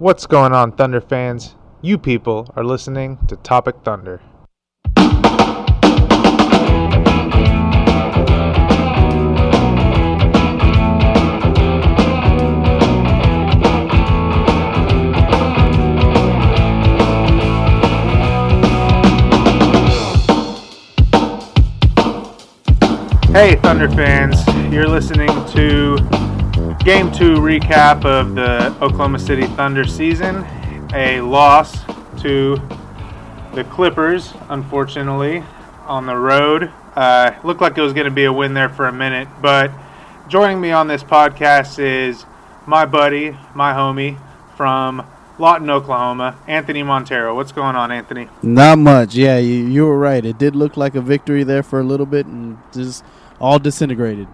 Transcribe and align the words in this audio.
What's 0.00 0.24
going 0.24 0.54
on, 0.54 0.72
Thunder 0.72 1.02
fans? 1.02 1.56
You 1.82 1.98
people 1.98 2.48
are 2.56 2.64
listening 2.64 3.18
to 3.28 3.36
Topic 3.36 3.74
Thunder. 3.84 4.22
Hey, 23.34 23.56
Thunder 23.56 23.90
fans, 23.90 24.46
you're 24.72 24.88
listening 24.88 25.28
to 25.48 25.98
Game 26.84 27.12
2 27.12 27.34
recap 27.34 28.06
of 28.06 28.34
the 28.34 28.68
Oklahoma 28.82 29.18
City 29.18 29.46
Thunder 29.46 29.84
season. 29.84 30.46
A 30.94 31.20
loss 31.20 31.84
to 32.22 32.56
the 33.54 33.64
Clippers, 33.64 34.32
unfortunately, 34.48 35.44
on 35.84 36.06
the 36.06 36.16
road. 36.16 36.72
Uh, 36.96 37.32
looked 37.44 37.60
like 37.60 37.76
it 37.76 37.82
was 37.82 37.92
going 37.92 38.06
to 38.06 38.10
be 38.10 38.24
a 38.24 38.32
win 38.32 38.54
there 38.54 38.70
for 38.70 38.88
a 38.88 38.92
minute, 38.92 39.28
but 39.42 39.70
joining 40.26 40.58
me 40.58 40.70
on 40.72 40.88
this 40.88 41.04
podcast 41.04 41.78
is 41.78 42.24
my 42.66 42.86
buddy, 42.86 43.36
my 43.54 43.74
homie 43.74 44.18
from 44.56 45.06
Lawton, 45.38 45.68
Oklahoma, 45.68 46.38
Anthony 46.48 46.82
Montero. 46.82 47.36
What's 47.36 47.52
going 47.52 47.76
on, 47.76 47.92
Anthony? 47.92 48.28
Not 48.42 48.78
much. 48.78 49.14
Yeah, 49.14 49.36
you, 49.36 49.66
you 49.66 49.84
were 49.84 49.98
right. 49.98 50.24
It 50.24 50.38
did 50.38 50.56
look 50.56 50.78
like 50.78 50.94
a 50.94 51.02
victory 51.02 51.44
there 51.44 51.62
for 51.62 51.78
a 51.78 51.84
little 51.84 52.06
bit 52.06 52.24
and 52.24 52.56
just 52.72 53.04
all 53.38 53.58
disintegrated. 53.58 54.28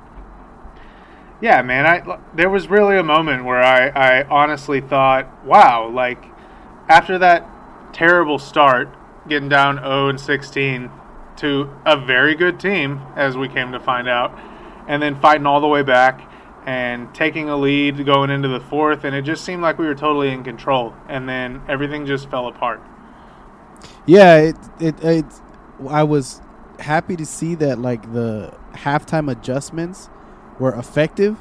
Yeah, 1.40 1.60
man. 1.62 1.86
I 1.86 2.18
there 2.34 2.48
was 2.48 2.68
really 2.68 2.96
a 2.96 3.02
moment 3.02 3.44
where 3.44 3.62
I, 3.62 3.88
I 3.88 4.24
honestly 4.28 4.80
thought, 4.80 5.44
wow, 5.44 5.88
like 5.88 6.24
after 6.88 7.18
that 7.18 7.46
terrible 7.92 8.38
start, 8.38 8.88
getting 9.28 9.48
down 9.48 9.76
0 9.78 10.08
and 10.08 10.20
16 10.20 10.90
to 11.36 11.70
a 11.84 11.98
very 11.98 12.34
good 12.34 12.58
team, 12.58 13.00
as 13.16 13.36
we 13.36 13.48
came 13.48 13.72
to 13.72 13.80
find 13.80 14.08
out, 14.08 14.38
and 14.88 15.02
then 15.02 15.20
fighting 15.20 15.46
all 15.46 15.60
the 15.60 15.66
way 15.66 15.82
back 15.82 16.30
and 16.64 17.14
taking 17.14 17.48
a 17.48 17.56
lead 17.56 18.04
going 18.04 18.30
into 18.30 18.48
the 18.48 18.60
fourth, 18.60 19.04
and 19.04 19.14
it 19.14 19.22
just 19.22 19.44
seemed 19.44 19.62
like 19.62 19.78
we 19.78 19.86
were 19.86 19.94
totally 19.94 20.30
in 20.30 20.42
control, 20.42 20.94
and 21.08 21.28
then 21.28 21.62
everything 21.68 22.06
just 22.06 22.30
fell 22.30 22.48
apart. 22.48 22.80
Yeah, 24.06 24.36
it 24.38 24.56
it, 24.80 25.04
it 25.04 25.24
I 25.88 26.02
was 26.02 26.40
happy 26.78 27.16
to 27.16 27.26
see 27.26 27.54
that 27.56 27.78
like 27.78 28.12
the 28.12 28.54
halftime 28.72 29.30
adjustments 29.30 30.10
were 30.58 30.74
effective. 30.74 31.36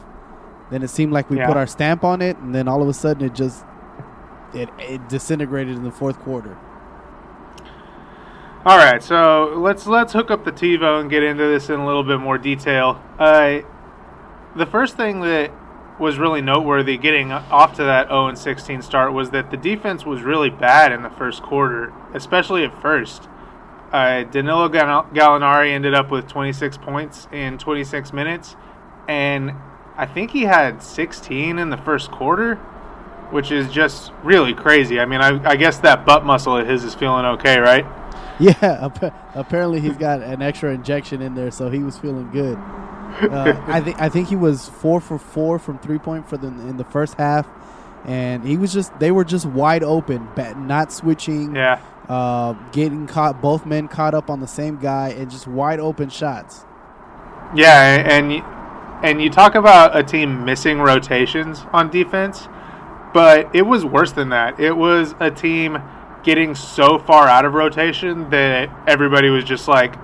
Then 0.71 0.81
it 0.83 0.89
seemed 0.89 1.11
like 1.13 1.30
we 1.30 1.38
Yeah. 1.38 1.47
put 1.47 1.58
our 1.58 1.67
stamp 1.67 2.03
on 2.03 2.21
it, 2.21 2.38
and 2.38 2.53
then 2.55 2.67
all 2.67 2.81
of 2.81 2.88
a 2.88 2.94
sudden 2.94 3.25
it 3.25 3.33
just 3.35 3.66
it, 4.53 4.69
it 4.80 5.07
disintegrated 5.09 5.75
in 5.75 5.83
the 5.83 5.91
fourth 5.91 6.17
quarter. 6.22 6.55
All 8.66 8.77
right, 8.77 9.03
so 9.03 9.53
let's 9.57 9.85
let's 9.85 10.11
hook 10.13 10.31
up 10.31 10.44
the 10.44 10.52
TiVo 10.52 11.02
and 11.02 11.09
get 11.09 11.22
into 11.22 11.44
this 11.44 11.69
in 11.69 11.80
a 11.80 11.85
little 11.85 12.03
bit 12.03 12.19
more 12.19 12.38
detail. 12.39 13.00
Uh, 13.19 13.59
the 14.56 14.66
first 14.66 14.97
thing 14.97 15.22
that 15.22 15.51
was 16.00 16.18
really 16.18 16.41
noteworthy 16.41 16.97
getting 16.97 17.31
off 17.31 17.75
to 17.75 17.84
that 17.84 18.07
0 18.07 18.28
and 18.28 18.38
16 18.38 18.81
start 18.81 19.13
was 19.13 19.29
that 19.29 19.51
the 19.51 19.57
defense 19.57 20.03
was 20.06 20.23
really 20.23 20.50
bad 20.50 20.91
in 20.91 21.03
the 21.03 21.09
first 21.12 21.44
quarter, 21.44 21.94
especially 22.13 22.63
at 22.63 22.81
first. 22.81 23.29
Uh, 23.94 24.23
Danilo 24.23 24.68
Gal- 24.68 25.07
Gallinari 25.13 25.69
ended 25.72 25.94
up 25.94 26.09
with 26.12 26.28
26 26.28 26.78
points 26.79 27.28
in 27.31 27.57
26 27.59 28.12
minutes, 28.13 28.56
and 29.07 29.51
I 29.97 30.05
think 30.05 30.31
he 30.31 30.43
had 30.43 30.81
16 30.83 31.57
in 31.59 31.69
the 31.69 31.77
first 31.77 32.11
quarter, 32.11 32.55
which 33.31 33.51
is 33.51 33.71
just 33.71 34.11
really 34.23 34.53
crazy. 34.53 34.99
I 34.99 35.05
mean, 35.05 35.21
I, 35.21 35.41
I 35.49 35.55
guess 35.55 35.77
that 35.79 36.05
butt 36.05 36.25
muscle 36.25 36.57
of 36.57 36.67
his 36.67 36.83
is 36.83 36.93
feeling 36.95 37.25
okay, 37.25 37.59
right? 37.59 37.85
Yeah, 38.38 38.51
appa- 38.61 39.13
apparently 39.33 39.79
he's 39.79 39.95
got 39.95 40.21
an 40.21 40.41
extra 40.41 40.73
injection 40.73 41.21
in 41.21 41.35
there, 41.35 41.51
so 41.51 41.69
he 41.69 41.79
was 41.79 41.97
feeling 41.97 42.29
good. 42.31 42.57
Uh, 42.57 43.55
I 43.67 43.79
think 43.79 44.01
I 44.01 44.09
think 44.09 44.27
he 44.27 44.35
was 44.35 44.67
four 44.67 44.99
for 44.99 45.17
four 45.17 45.57
from 45.57 45.79
three 45.79 45.99
point 45.99 46.27
for 46.27 46.35
the 46.35 46.47
in 46.47 46.75
the 46.75 46.83
first 46.83 47.13
half, 47.13 47.47
and 48.03 48.44
he 48.45 48.57
was 48.57 48.73
just 48.73 48.99
they 48.99 49.09
were 49.09 49.23
just 49.23 49.45
wide 49.45 49.83
open, 49.83 50.27
not 50.67 50.91
switching, 50.91 51.55
Yeah. 51.55 51.79
uh, 52.09 52.55
getting 52.73 53.07
caught 53.07 53.41
both 53.41 53.65
men 53.65 53.88
caught 53.88 54.13
up 54.13 54.29
on 54.29 54.41
the 54.41 54.47
same 54.47 54.79
guy, 54.79 55.11
and 55.11 55.31
just 55.31 55.47
wide 55.47 55.79
open 55.79 56.09
shots. 56.09 56.65
Yeah, 57.55 58.03
and 58.05 58.33
and 59.03 59.22
you 59.22 59.29
talk 59.29 59.56
about 59.56 59.95
a 59.95 60.03
team 60.03 60.45
missing 60.45 60.79
rotations 60.79 61.63
on 61.73 61.89
defense, 61.89 62.47
but 63.13 63.53
it 63.56 63.63
was 63.63 63.85
worse 63.85 64.11
than 64.11 64.29
that. 64.29 64.59
It 64.59 64.75
was 64.75 65.16
a 65.19 65.31
team 65.31 65.78
getting 66.23 66.56
so 66.56 66.97
far 66.97 67.28
out 67.28 67.45
of 67.45 67.53
rotation 67.53 68.29
that 68.31 68.69
everybody 68.88 69.29
was 69.29 69.44
just 69.44 69.67
like, 69.67 69.95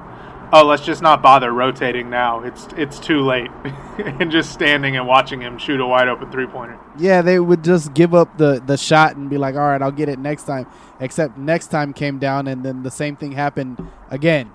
"Oh, 0.53 0.66
let's 0.66 0.85
just 0.85 1.02
not 1.02 1.22
bother 1.22 1.52
rotating 1.52 2.09
now. 2.09 2.41
It's 2.44 2.68
it's 2.78 3.00
too 3.00 3.22
late," 3.22 3.50
and 3.97 4.31
just 4.31 4.52
standing 4.52 4.96
and 4.96 5.08
watching 5.08 5.41
him 5.41 5.58
shoot 5.58 5.79
a 5.79 5.85
wide 5.85 6.08
open 6.08 6.31
three 6.31 6.47
pointer. 6.47 6.78
Yeah, 6.97 7.22
they 7.22 7.40
would 7.40 7.63
just 7.63 7.94
give 7.94 8.13
up 8.13 8.38
the 8.38 8.62
the 8.66 8.78
shot 8.78 9.16
and 9.16 9.29
be 9.29 9.38
like, 9.38 9.56
"All 9.56 9.62
right, 9.62 9.81
I'll 9.81 9.91
get 9.91 10.09
it 10.09 10.19
next 10.19 10.44
time." 10.44 10.68
Except 11.00 11.38
next 11.38 11.68
time 11.68 11.94
came 11.94 12.19
down, 12.19 12.47
and 12.47 12.63
then 12.63 12.84
the 12.84 12.91
same 12.91 13.16
thing 13.16 13.31
happened 13.31 13.85
again. 14.12 14.52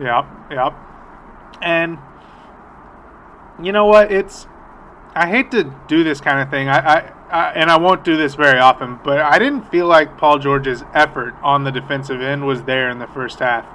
Yep, 0.00 0.26
yep. 0.50 0.74
And 1.62 1.98
you 3.62 3.72
know 3.72 3.86
what? 3.86 4.10
It's 4.12 4.46
I 5.14 5.28
hate 5.28 5.50
to 5.52 5.72
do 5.86 6.02
this 6.02 6.20
kind 6.20 6.40
of 6.40 6.50
thing. 6.50 6.68
I, 6.68 6.78
I, 6.78 7.12
I 7.30 7.52
and 7.52 7.70
I 7.70 7.78
won't 7.78 8.04
do 8.04 8.16
this 8.16 8.34
very 8.34 8.58
often, 8.58 8.98
but 9.04 9.20
I 9.20 9.38
didn't 9.38 9.70
feel 9.70 9.86
like 9.86 10.18
Paul 10.18 10.38
George's 10.38 10.82
effort 10.92 11.34
on 11.42 11.64
the 11.64 11.70
defensive 11.70 12.20
end 12.20 12.46
was 12.46 12.64
there 12.64 12.90
in 12.90 12.98
the 12.98 13.06
first 13.06 13.38
half. 13.38 13.66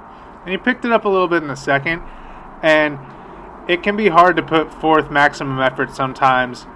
And 0.42 0.50
he 0.50 0.56
picked 0.58 0.84
it 0.84 0.92
up 0.92 1.04
a 1.04 1.08
little 1.08 1.28
bit 1.28 1.42
in 1.42 1.48
the 1.48 1.54
second, 1.56 2.02
and 2.62 2.98
it 3.68 3.82
can 3.82 3.96
be 3.96 4.08
hard 4.08 4.36
to 4.36 4.42
put 4.42 4.72
forth 4.72 5.10
maximum 5.10 5.60
effort 5.60 5.94
sometimes 5.94 6.66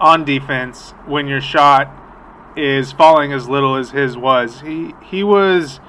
on 0.00 0.24
defense 0.24 0.92
when 1.06 1.26
your 1.28 1.40
shot 1.40 1.88
is 2.56 2.92
falling 2.92 3.32
as 3.32 3.48
little 3.48 3.76
as 3.76 3.90
his 3.90 4.16
was. 4.16 4.60
He 4.60 4.94
he 5.02 5.22
was 5.22 5.80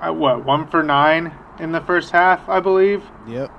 uh, 0.00 0.12
what 0.12 0.44
one 0.44 0.66
for 0.66 0.82
nine 0.82 1.32
in 1.58 1.72
the 1.72 1.80
first 1.80 2.12
half, 2.12 2.48
I 2.48 2.60
believe, 2.60 3.04
Yep. 3.26 3.50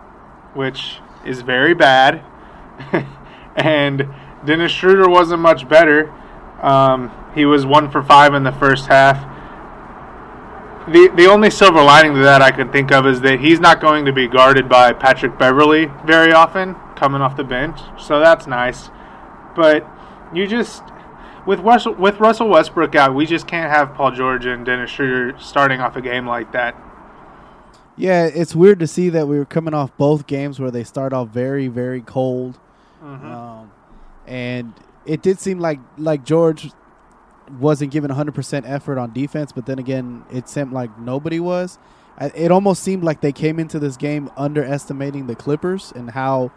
which 0.55 0.99
is 1.25 1.41
very 1.41 1.73
bad. 1.73 2.23
and 3.55 4.07
Dennis 4.45 4.71
Schroeder 4.71 5.09
wasn't 5.09 5.41
much 5.41 5.67
better. 5.67 6.11
Um, 6.61 7.11
he 7.35 7.45
was 7.45 7.65
one 7.65 7.89
for 7.91 8.03
five 8.03 8.33
in 8.33 8.43
the 8.43 8.51
first 8.51 8.87
half. 8.87 9.29
The 10.87 11.09
the 11.15 11.27
only 11.27 11.49
silver 11.49 11.81
lining 11.81 12.13
to 12.13 12.19
that 12.19 12.41
I 12.41 12.51
can 12.51 12.69
think 12.71 12.91
of 12.91 13.05
is 13.05 13.21
that 13.21 13.39
he's 13.39 13.59
not 13.59 13.79
going 13.79 14.03
to 14.05 14.11
be 14.11 14.27
guarded 14.27 14.67
by 14.67 14.91
Patrick 14.91 15.37
Beverley 15.37 15.89
very 16.05 16.33
often 16.33 16.75
coming 16.95 17.21
off 17.21 17.37
the 17.37 17.43
bench, 17.43 17.79
so 17.97 18.19
that's 18.19 18.47
nice. 18.47 18.89
But 19.55 19.87
you 20.33 20.45
just 20.45 20.83
with 21.45 21.59
Russell 21.61 21.93
with 21.93 22.19
Russell 22.19 22.49
Westbrook 22.49 22.95
out, 22.95 23.15
we 23.15 23.25
just 23.25 23.47
can't 23.47 23.71
have 23.71 23.93
Paul 23.93 24.11
George 24.11 24.45
and 24.45 24.65
Dennis 24.65 24.89
Schroeder 24.89 25.37
starting 25.39 25.79
off 25.79 25.95
a 25.95 26.01
game 26.01 26.27
like 26.27 26.51
that. 26.51 26.75
Yeah, 27.95 28.25
it's 28.25 28.55
weird 28.55 28.79
to 28.79 28.87
see 28.87 29.09
that 29.09 29.27
we 29.27 29.37
were 29.37 29.45
coming 29.45 29.73
off 29.73 29.95
both 29.97 30.25
games 30.25 30.59
where 30.59 30.71
they 30.71 30.83
start 30.83 31.13
off 31.13 31.29
very, 31.29 31.67
very 31.67 32.01
cold, 32.01 32.59
um, 33.01 33.71
and 34.25 34.73
it 35.05 35.21
did 35.21 35.39
seem 35.39 35.59
like 35.59 35.79
like 35.97 36.25
George 36.25 36.71
wasn't 37.59 37.91
giving 37.91 38.09
100% 38.09 38.63
effort 38.65 38.97
on 38.97 39.11
defense, 39.13 39.51
but 39.51 39.65
then 39.65 39.77
again, 39.77 40.23
it 40.31 40.47
seemed 40.49 40.71
like 40.71 40.97
nobody 40.97 41.39
was. 41.39 41.77
It 42.19 42.51
almost 42.51 42.83
seemed 42.83 43.03
like 43.03 43.21
they 43.21 43.31
came 43.31 43.59
into 43.59 43.79
this 43.79 43.97
game 43.97 44.29
underestimating 44.37 45.27
the 45.27 45.35
Clippers 45.35 45.91
and 45.95 46.11
how 46.11 46.51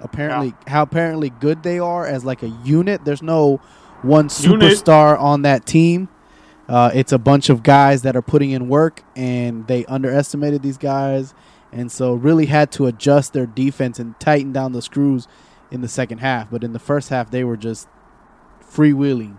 apparently 0.00 0.54
how 0.66 0.82
apparently 0.82 1.30
good 1.30 1.62
they 1.62 1.78
are 1.78 2.06
as 2.06 2.24
like 2.24 2.42
a 2.42 2.48
unit. 2.64 3.04
There's 3.04 3.22
no 3.22 3.60
one 4.02 4.28
Unit. 4.40 4.62
superstar 4.72 5.20
on 5.20 5.42
that 5.42 5.66
team. 5.66 6.08
Uh, 6.70 6.88
it's 6.94 7.10
a 7.10 7.18
bunch 7.18 7.50
of 7.50 7.64
guys 7.64 8.02
that 8.02 8.14
are 8.14 8.22
putting 8.22 8.52
in 8.52 8.68
work, 8.68 9.02
and 9.16 9.66
they 9.66 9.84
underestimated 9.86 10.62
these 10.62 10.78
guys, 10.78 11.34
and 11.72 11.90
so 11.90 12.14
really 12.14 12.46
had 12.46 12.70
to 12.70 12.86
adjust 12.86 13.32
their 13.32 13.44
defense 13.44 13.98
and 13.98 14.18
tighten 14.20 14.52
down 14.52 14.70
the 14.70 14.80
screws 14.80 15.26
in 15.72 15.80
the 15.80 15.88
second 15.88 16.18
half. 16.18 16.48
But 16.48 16.62
in 16.62 16.72
the 16.72 16.78
first 16.78 17.08
half, 17.08 17.28
they 17.28 17.42
were 17.42 17.56
just 17.56 17.88
freewheeling. 18.62 19.38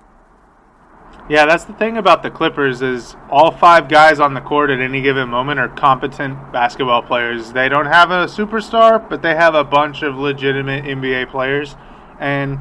Yeah, 1.29 1.45
that's 1.45 1.63
the 1.63 1.71
thing 1.71 1.95
about 1.95 2.21
the 2.21 2.29
Clippers 2.29 2.81
is 2.81 3.15
all 3.29 3.51
five 3.51 3.87
guys 3.87 4.19
on 4.19 4.33
the 4.33 4.41
court 4.41 4.69
at 4.69 4.81
any 4.81 5.01
given 5.01 5.29
moment 5.29 5.57
are 5.57 5.69
competent 5.69 6.51
basketball 6.51 7.01
players. 7.01 7.53
They 7.53 7.69
don't 7.69 7.85
have 7.85 8.11
a 8.11 8.25
superstar, 8.25 9.09
but 9.09 9.21
they 9.21 9.35
have 9.35 9.55
a 9.55 9.63
bunch 9.63 10.01
of 10.01 10.17
legitimate 10.17 10.83
NBA 10.83 11.31
players, 11.31 11.77
and 12.19 12.59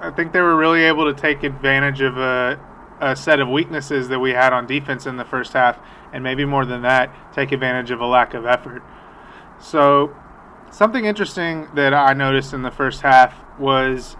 I 0.00 0.10
think 0.16 0.32
they 0.32 0.40
were 0.40 0.56
really 0.56 0.84
able 0.84 1.12
to 1.12 1.20
take 1.20 1.42
advantage 1.42 2.00
of 2.00 2.16
a, 2.16 2.58
a 3.00 3.16
set 3.16 3.40
of 3.40 3.48
weaknesses 3.48 4.08
that 4.08 4.18
we 4.18 4.30
had 4.30 4.52
on 4.52 4.66
defense 4.66 5.06
in 5.06 5.16
the 5.16 5.24
first 5.24 5.52
half, 5.52 5.78
and 6.12 6.22
maybe 6.22 6.44
more 6.44 6.64
than 6.64 6.82
that, 6.82 7.14
take 7.32 7.52
advantage 7.52 7.90
of 7.90 8.00
a 8.00 8.06
lack 8.06 8.34
of 8.34 8.46
effort. 8.46 8.82
So, 9.60 10.14
something 10.70 11.04
interesting 11.04 11.68
that 11.74 11.94
I 11.94 12.12
noticed 12.12 12.52
in 12.52 12.62
the 12.62 12.70
first 12.70 13.00
half 13.02 13.34
was 13.58 14.16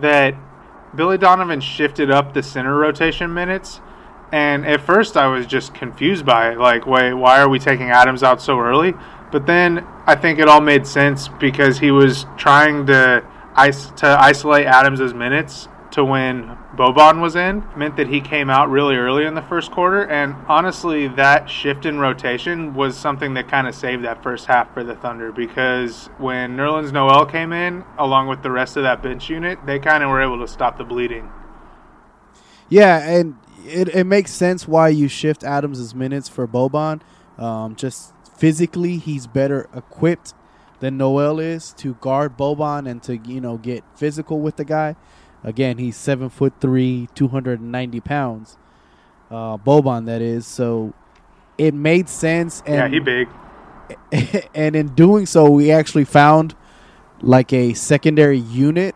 that 0.00 0.34
Billy 0.94 1.18
Donovan 1.18 1.60
shifted 1.60 2.10
up 2.10 2.34
the 2.34 2.42
center 2.42 2.76
rotation 2.76 3.32
minutes. 3.32 3.80
And 4.30 4.66
at 4.66 4.80
first, 4.80 5.16
I 5.16 5.26
was 5.26 5.46
just 5.46 5.74
confused 5.74 6.24
by 6.24 6.52
it. 6.52 6.58
Like, 6.58 6.86
wait, 6.86 7.12
why 7.14 7.40
are 7.40 7.48
we 7.48 7.58
taking 7.58 7.90
Adams 7.90 8.22
out 8.22 8.40
so 8.40 8.58
early? 8.58 8.94
But 9.30 9.46
then 9.46 9.86
I 10.06 10.14
think 10.14 10.38
it 10.38 10.48
all 10.48 10.60
made 10.60 10.86
sense 10.86 11.28
because 11.28 11.78
he 11.78 11.90
was 11.90 12.26
trying 12.36 12.86
to 12.86 13.24
to 13.54 14.16
isolate 14.18 14.66
Adams's 14.66 15.12
minutes 15.12 15.68
to 15.92 16.04
when 16.04 16.56
Boban 16.74 17.20
was 17.20 17.36
in 17.36 17.64
meant 17.76 17.96
that 17.96 18.08
he 18.08 18.20
came 18.20 18.50
out 18.50 18.70
really 18.70 18.96
early 18.96 19.24
in 19.24 19.34
the 19.34 19.42
first 19.42 19.70
quarter. 19.70 20.06
And 20.06 20.34
honestly, 20.48 21.08
that 21.08 21.48
shift 21.48 21.86
in 21.86 21.98
rotation 21.98 22.74
was 22.74 22.96
something 22.96 23.34
that 23.34 23.48
kind 23.48 23.66
of 23.66 23.74
saved 23.74 24.04
that 24.04 24.22
first 24.22 24.46
half 24.46 24.72
for 24.72 24.82
the 24.82 24.94
Thunder 24.94 25.32
because 25.32 26.08
when 26.18 26.56
Nerlens 26.56 26.92
Noel 26.92 27.26
came 27.26 27.52
in, 27.52 27.84
along 27.98 28.28
with 28.28 28.42
the 28.42 28.50
rest 28.50 28.76
of 28.76 28.82
that 28.82 29.02
bench 29.02 29.28
unit, 29.28 29.58
they 29.66 29.78
kind 29.78 30.02
of 30.02 30.10
were 30.10 30.22
able 30.22 30.38
to 30.40 30.48
stop 30.48 30.78
the 30.78 30.84
bleeding. 30.84 31.30
Yeah, 32.68 32.98
and 32.98 33.36
it, 33.66 33.88
it 33.88 34.04
makes 34.04 34.32
sense 34.32 34.66
why 34.66 34.88
you 34.88 35.08
shift 35.08 35.44
Adams' 35.44 35.94
minutes 35.94 36.28
for 36.28 36.48
Boban. 36.48 37.02
Um, 37.38 37.76
just 37.76 38.14
physically, 38.36 38.96
he's 38.96 39.26
better 39.26 39.68
equipped 39.74 40.34
than 40.80 40.96
Noel 40.96 41.38
is 41.38 41.72
to 41.74 41.94
guard 41.94 42.36
Boban 42.36 42.90
and 42.90 43.02
to 43.04 43.16
you 43.16 43.40
know 43.40 43.56
get 43.56 43.84
physical 43.94 44.40
with 44.40 44.56
the 44.56 44.64
guy. 44.64 44.96
Again, 45.44 45.78
he's 45.78 45.96
seven 45.96 46.28
foot 46.28 46.54
three, 46.60 47.08
two 47.14 47.28
hundred 47.28 47.60
and 47.60 47.72
ninety 47.72 48.00
pounds. 48.00 48.56
Uh, 49.30 49.56
Boban, 49.56 50.06
that 50.06 50.22
is. 50.22 50.46
So 50.46 50.94
it 51.58 51.74
made 51.74 52.08
sense. 52.08 52.62
And, 52.66 52.76
yeah, 52.76 52.88
he 52.88 52.98
big. 53.00 53.28
and 54.54 54.76
in 54.76 54.88
doing 54.94 55.26
so, 55.26 55.50
we 55.50 55.70
actually 55.70 56.04
found 56.04 56.54
like 57.20 57.52
a 57.52 57.74
secondary 57.74 58.38
unit 58.38 58.94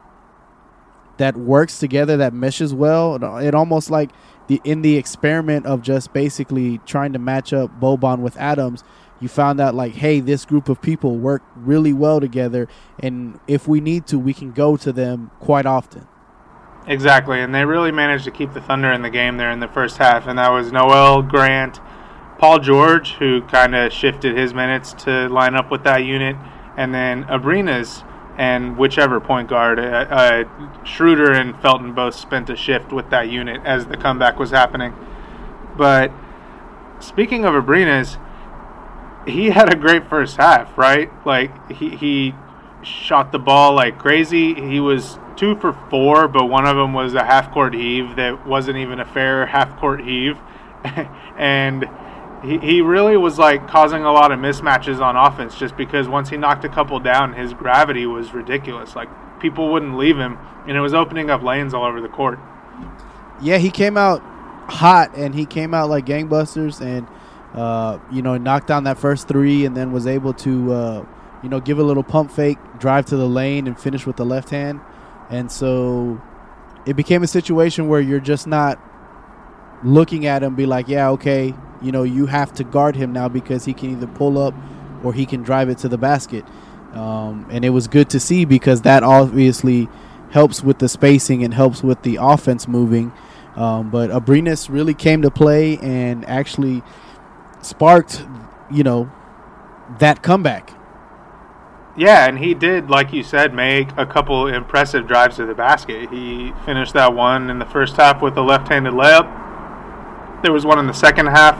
that 1.16 1.36
works 1.36 1.78
together 1.78 2.16
that 2.18 2.32
meshes 2.32 2.74
well. 2.74 3.16
It 3.38 3.54
almost 3.54 3.90
like 3.90 4.10
the 4.48 4.60
in 4.64 4.82
the 4.82 4.96
experiment 4.96 5.66
of 5.66 5.82
just 5.82 6.12
basically 6.12 6.78
trying 6.86 7.12
to 7.12 7.18
match 7.18 7.52
up 7.52 7.80
Boban 7.80 8.20
with 8.20 8.36
Adams, 8.36 8.84
you 9.20 9.28
found 9.28 9.60
out 9.60 9.74
like, 9.74 9.94
hey, 9.94 10.20
this 10.20 10.44
group 10.44 10.68
of 10.68 10.80
people 10.80 11.16
work 11.16 11.42
really 11.56 11.92
well 11.92 12.20
together, 12.20 12.68
and 12.98 13.40
if 13.48 13.66
we 13.66 13.80
need 13.80 14.06
to, 14.08 14.18
we 14.18 14.34
can 14.34 14.52
go 14.52 14.76
to 14.76 14.92
them 14.92 15.30
quite 15.40 15.66
often. 15.66 16.06
Exactly, 16.88 17.40
and 17.40 17.52
they 17.52 17.64
really 17.64 17.90
managed 17.90 18.24
to 18.24 18.30
keep 18.30 18.52
the 18.52 18.60
Thunder 18.60 18.92
in 18.92 19.02
the 19.02 19.10
game 19.10 19.38
there 19.38 19.50
in 19.50 19.58
the 19.58 19.68
first 19.68 19.96
half, 19.96 20.28
and 20.28 20.38
that 20.38 20.50
was 20.50 20.70
Noel 20.70 21.20
Grant, 21.20 21.80
Paul 22.38 22.60
George, 22.60 23.14
who 23.14 23.42
kind 23.42 23.74
of 23.74 23.92
shifted 23.92 24.36
his 24.36 24.54
minutes 24.54 24.92
to 25.04 25.28
line 25.28 25.56
up 25.56 25.70
with 25.70 25.82
that 25.82 26.04
unit, 26.04 26.36
and 26.76 26.94
then 26.94 27.24
Abrines 27.24 28.04
and 28.38 28.76
whichever 28.76 29.18
point 29.18 29.48
guard, 29.48 29.80
uh, 29.80 29.82
uh, 29.82 30.84
Schroeder 30.84 31.32
and 31.32 31.60
Felton 31.60 31.92
both 31.92 32.14
spent 32.14 32.50
a 32.50 32.56
shift 32.56 32.92
with 32.92 33.10
that 33.10 33.30
unit 33.30 33.62
as 33.64 33.86
the 33.86 33.96
comeback 33.96 34.38
was 34.38 34.50
happening. 34.50 34.94
But 35.76 36.12
speaking 37.00 37.44
of 37.44 37.54
Abrines, 37.54 38.18
he 39.26 39.50
had 39.50 39.72
a 39.72 39.76
great 39.76 40.08
first 40.08 40.36
half, 40.36 40.76
right? 40.78 41.10
Like 41.26 41.72
he 41.72 41.96
he 41.96 42.34
shot 42.86 43.32
the 43.32 43.38
ball 43.38 43.74
like 43.74 43.98
crazy. 43.98 44.54
He 44.54 44.80
was 44.80 45.18
two 45.36 45.56
for 45.56 45.72
four, 45.90 46.28
but 46.28 46.46
one 46.46 46.66
of 46.66 46.76
them 46.76 46.92
was 46.92 47.14
a 47.14 47.24
half 47.24 47.52
court 47.52 47.74
heave 47.74 48.16
that 48.16 48.46
wasn't 48.46 48.78
even 48.78 49.00
a 49.00 49.04
fair 49.04 49.46
half 49.46 49.78
court 49.78 50.02
heave, 50.02 50.38
and 51.36 51.84
he, 52.42 52.58
he 52.58 52.80
really 52.80 53.16
was 53.16 53.38
like 53.38 53.66
causing 53.68 54.04
a 54.04 54.12
lot 54.12 54.32
of 54.32 54.38
mismatches 54.38 55.00
on 55.00 55.16
offense 55.16 55.56
just 55.56 55.76
because 55.76 56.08
once 56.08 56.30
he 56.30 56.36
knocked 56.36 56.64
a 56.64 56.68
couple 56.68 56.98
down, 57.00 57.34
his 57.34 57.52
gravity 57.52 58.06
was 58.06 58.32
ridiculous. 58.32 58.94
Like 58.94 59.08
people 59.40 59.72
wouldn't 59.72 59.96
leave 59.96 60.16
him, 60.16 60.38
and 60.66 60.76
it 60.76 60.80
was 60.80 60.94
opening 60.94 61.28
up 61.28 61.42
lanes 61.42 61.74
all 61.74 61.84
over 61.84 62.00
the 62.00 62.08
court. 62.08 62.38
Yeah, 63.42 63.58
he 63.58 63.70
came 63.70 63.96
out 63.96 64.22
hot, 64.68 65.14
and 65.16 65.34
he 65.34 65.44
came 65.44 65.74
out 65.74 65.90
like 65.90 66.06
gangbusters, 66.06 66.80
and 66.80 67.06
uh, 67.54 67.98
you 68.12 68.22
know 68.22 68.36
knocked 68.36 68.68
down 68.68 68.84
that 68.84 68.98
first 68.98 69.26
three, 69.26 69.66
and 69.66 69.76
then 69.76 69.92
was 69.92 70.06
able 70.06 70.32
to 70.34 70.72
uh, 70.72 71.06
you 71.46 71.50
know 71.50 71.60
give 71.60 71.78
a 71.78 71.82
little 71.84 72.02
pump 72.02 72.32
fake, 72.32 72.58
drive 72.80 73.06
to 73.06 73.16
the 73.16 73.28
lane, 73.28 73.68
and 73.68 73.78
finish 73.78 74.04
with 74.04 74.16
the 74.16 74.26
left 74.26 74.50
hand. 74.50 74.80
And 75.30 75.50
so 75.52 76.20
it 76.84 76.96
became 76.96 77.22
a 77.22 77.28
situation 77.28 77.86
where 77.86 78.00
you're 78.00 78.18
just 78.18 78.48
not 78.48 78.80
looking 79.84 80.26
at 80.26 80.42
him, 80.42 80.56
be 80.56 80.66
like, 80.66 80.88
yeah, 80.88 81.10
okay, 81.10 81.54
you 81.80 81.92
know 81.92 82.02
you 82.02 82.26
have 82.26 82.52
to 82.54 82.64
guard 82.64 82.96
him 82.96 83.12
now 83.12 83.28
because 83.28 83.64
he 83.64 83.74
can 83.74 83.92
either 83.92 84.08
pull 84.08 84.38
up 84.38 84.54
or 85.04 85.12
he 85.12 85.24
can 85.24 85.44
drive 85.44 85.68
it 85.68 85.78
to 85.78 85.88
the 85.88 85.96
basket. 85.96 86.44
Um, 86.94 87.46
and 87.48 87.64
it 87.64 87.70
was 87.70 87.86
good 87.86 88.10
to 88.10 88.18
see 88.18 88.44
because 88.44 88.82
that 88.82 89.04
obviously 89.04 89.88
helps 90.30 90.64
with 90.64 90.80
the 90.80 90.88
spacing 90.88 91.44
and 91.44 91.54
helps 91.54 91.80
with 91.80 92.02
the 92.02 92.18
offense 92.20 92.66
moving. 92.66 93.12
Um, 93.54 93.92
but 93.92 94.10
Abrines 94.10 94.68
really 94.68 94.94
came 94.94 95.22
to 95.22 95.30
play 95.30 95.78
and 95.78 96.24
actually 96.24 96.82
sparked, 97.62 98.26
you 98.68 98.82
know, 98.82 99.12
that 100.00 100.24
comeback. 100.24 100.75
Yeah, 101.96 102.26
and 102.26 102.38
he 102.38 102.52
did, 102.52 102.90
like 102.90 103.12
you 103.12 103.22
said, 103.22 103.54
make 103.54 103.88
a 103.96 104.04
couple 104.04 104.46
impressive 104.46 105.06
drives 105.06 105.36
to 105.36 105.46
the 105.46 105.54
basket. 105.54 106.10
He 106.10 106.52
finished 106.66 106.92
that 106.92 107.14
one 107.14 107.48
in 107.48 107.58
the 107.58 107.64
first 107.64 107.96
half 107.96 108.20
with 108.20 108.36
a 108.36 108.42
left-handed 108.42 108.92
layup. 108.92 110.42
There 110.42 110.52
was 110.52 110.66
one 110.66 110.78
in 110.78 110.86
the 110.86 110.92
second 110.92 111.26
half 111.26 111.56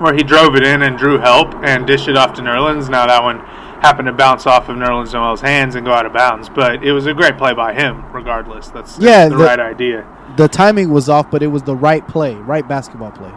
where 0.00 0.14
he 0.14 0.22
drove 0.22 0.56
it 0.56 0.64
in 0.64 0.82
and 0.82 0.98
drew 0.98 1.18
help 1.18 1.54
and 1.64 1.86
dished 1.86 2.08
it 2.08 2.16
off 2.16 2.34
to 2.34 2.42
Nerlens. 2.42 2.88
Now 2.88 3.06
that 3.06 3.22
one 3.22 3.38
happened 3.80 4.06
to 4.06 4.12
bounce 4.12 4.46
off 4.46 4.68
of 4.68 4.76
Nerlens 4.76 5.12
Noel's 5.12 5.40
hands 5.40 5.76
and 5.76 5.86
go 5.86 5.92
out 5.92 6.04
of 6.04 6.12
bounds, 6.12 6.48
but 6.48 6.84
it 6.84 6.92
was 6.92 7.06
a 7.06 7.14
great 7.14 7.38
play 7.38 7.52
by 7.52 7.74
him. 7.74 8.04
Regardless, 8.12 8.68
that's, 8.68 8.98
yeah, 8.98 9.28
the, 9.28 9.36
the 9.36 9.44
right 9.44 9.60
idea. 9.60 10.06
The 10.36 10.48
timing 10.48 10.90
was 10.90 11.08
off, 11.08 11.30
but 11.30 11.42
it 11.42 11.48
was 11.48 11.62
the 11.62 11.76
right 11.76 12.06
play, 12.06 12.34
right 12.34 12.66
basketball 12.66 13.12
play. 13.12 13.32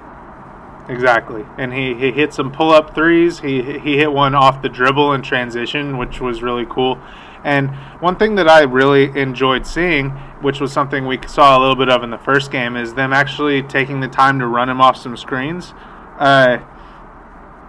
Exactly, 0.91 1.45
and 1.57 1.73
he, 1.73 1.93
he 1.93 2.11
hit 2.11 2.33
some 2.33 2.51
pull 2.51 2.71
up 2.71 2.93
threes. 2.93 3.39
He 3.39 3.79
he 3.79 3.97
hit 3.97 4.11
one 4.11 4.35
off 4.35 4.61
the 4.61 4.67
dribble 4.67 5.13
in 5.13 5.21
transition, 5.21 5.97
which 5.97 6.19
was 6.19 6.43
really 6.43 6.65
cool. 6.69 6.99
And 7.45 7.69
one 8.01 8.17
thing 8.17 8.35
that 8.35 8.49
I 8.49 8.63
really 8.63 9.17
enjoyed 9.17 9.65
seeing, 9.65 10.09
which 10.41 10.59
was 10.59 10.73
something 10.73 11.07
we 11.07 11.17
saw 11.27 11.57
a 11.57 11.59
little 11.59 11.77
bit 11.77 11.89
of 11.89 12.03
in 12.03 12.09
the 12.09 12.17
first 12.17 12.51
game, 12.51 12.75
is 12.75 12.93
them 12.93 13.13
actually 13.13 13.63
taking 13.63 14.01
the 14.01 14.09
time 14.09 14.37
to 14.39 14.47
run 14.47 14.69
him 14.69 14.81
off 14.81 14.97
some 14.97 15.15
screens. 15.15 15.73
Uh, 16.19 16.57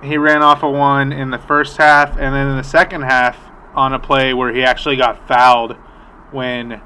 he 0.02 0.18
ran 0.18 0.42
off 0.42 0.64
a 0.64 0.70
one 0.70 1.12
in 1.12 1.30
the 1.30 1.38
first 1.38 1.76
half, 1.76 2.10
and 2.18 2.34
then 2.34 2.48
in 2.48 2.56
the 2.56 2.64
second 2.64 3.02
half 3.02 3.38
on 3.76 3.94
a 3.94 4.00
play 4.00 4.34
where 4.34 4.52
he 4.52 4.64
actually 4.64 4.96
got 4.96 5.28
fouled 5.28 5.76
when 6.32 6.82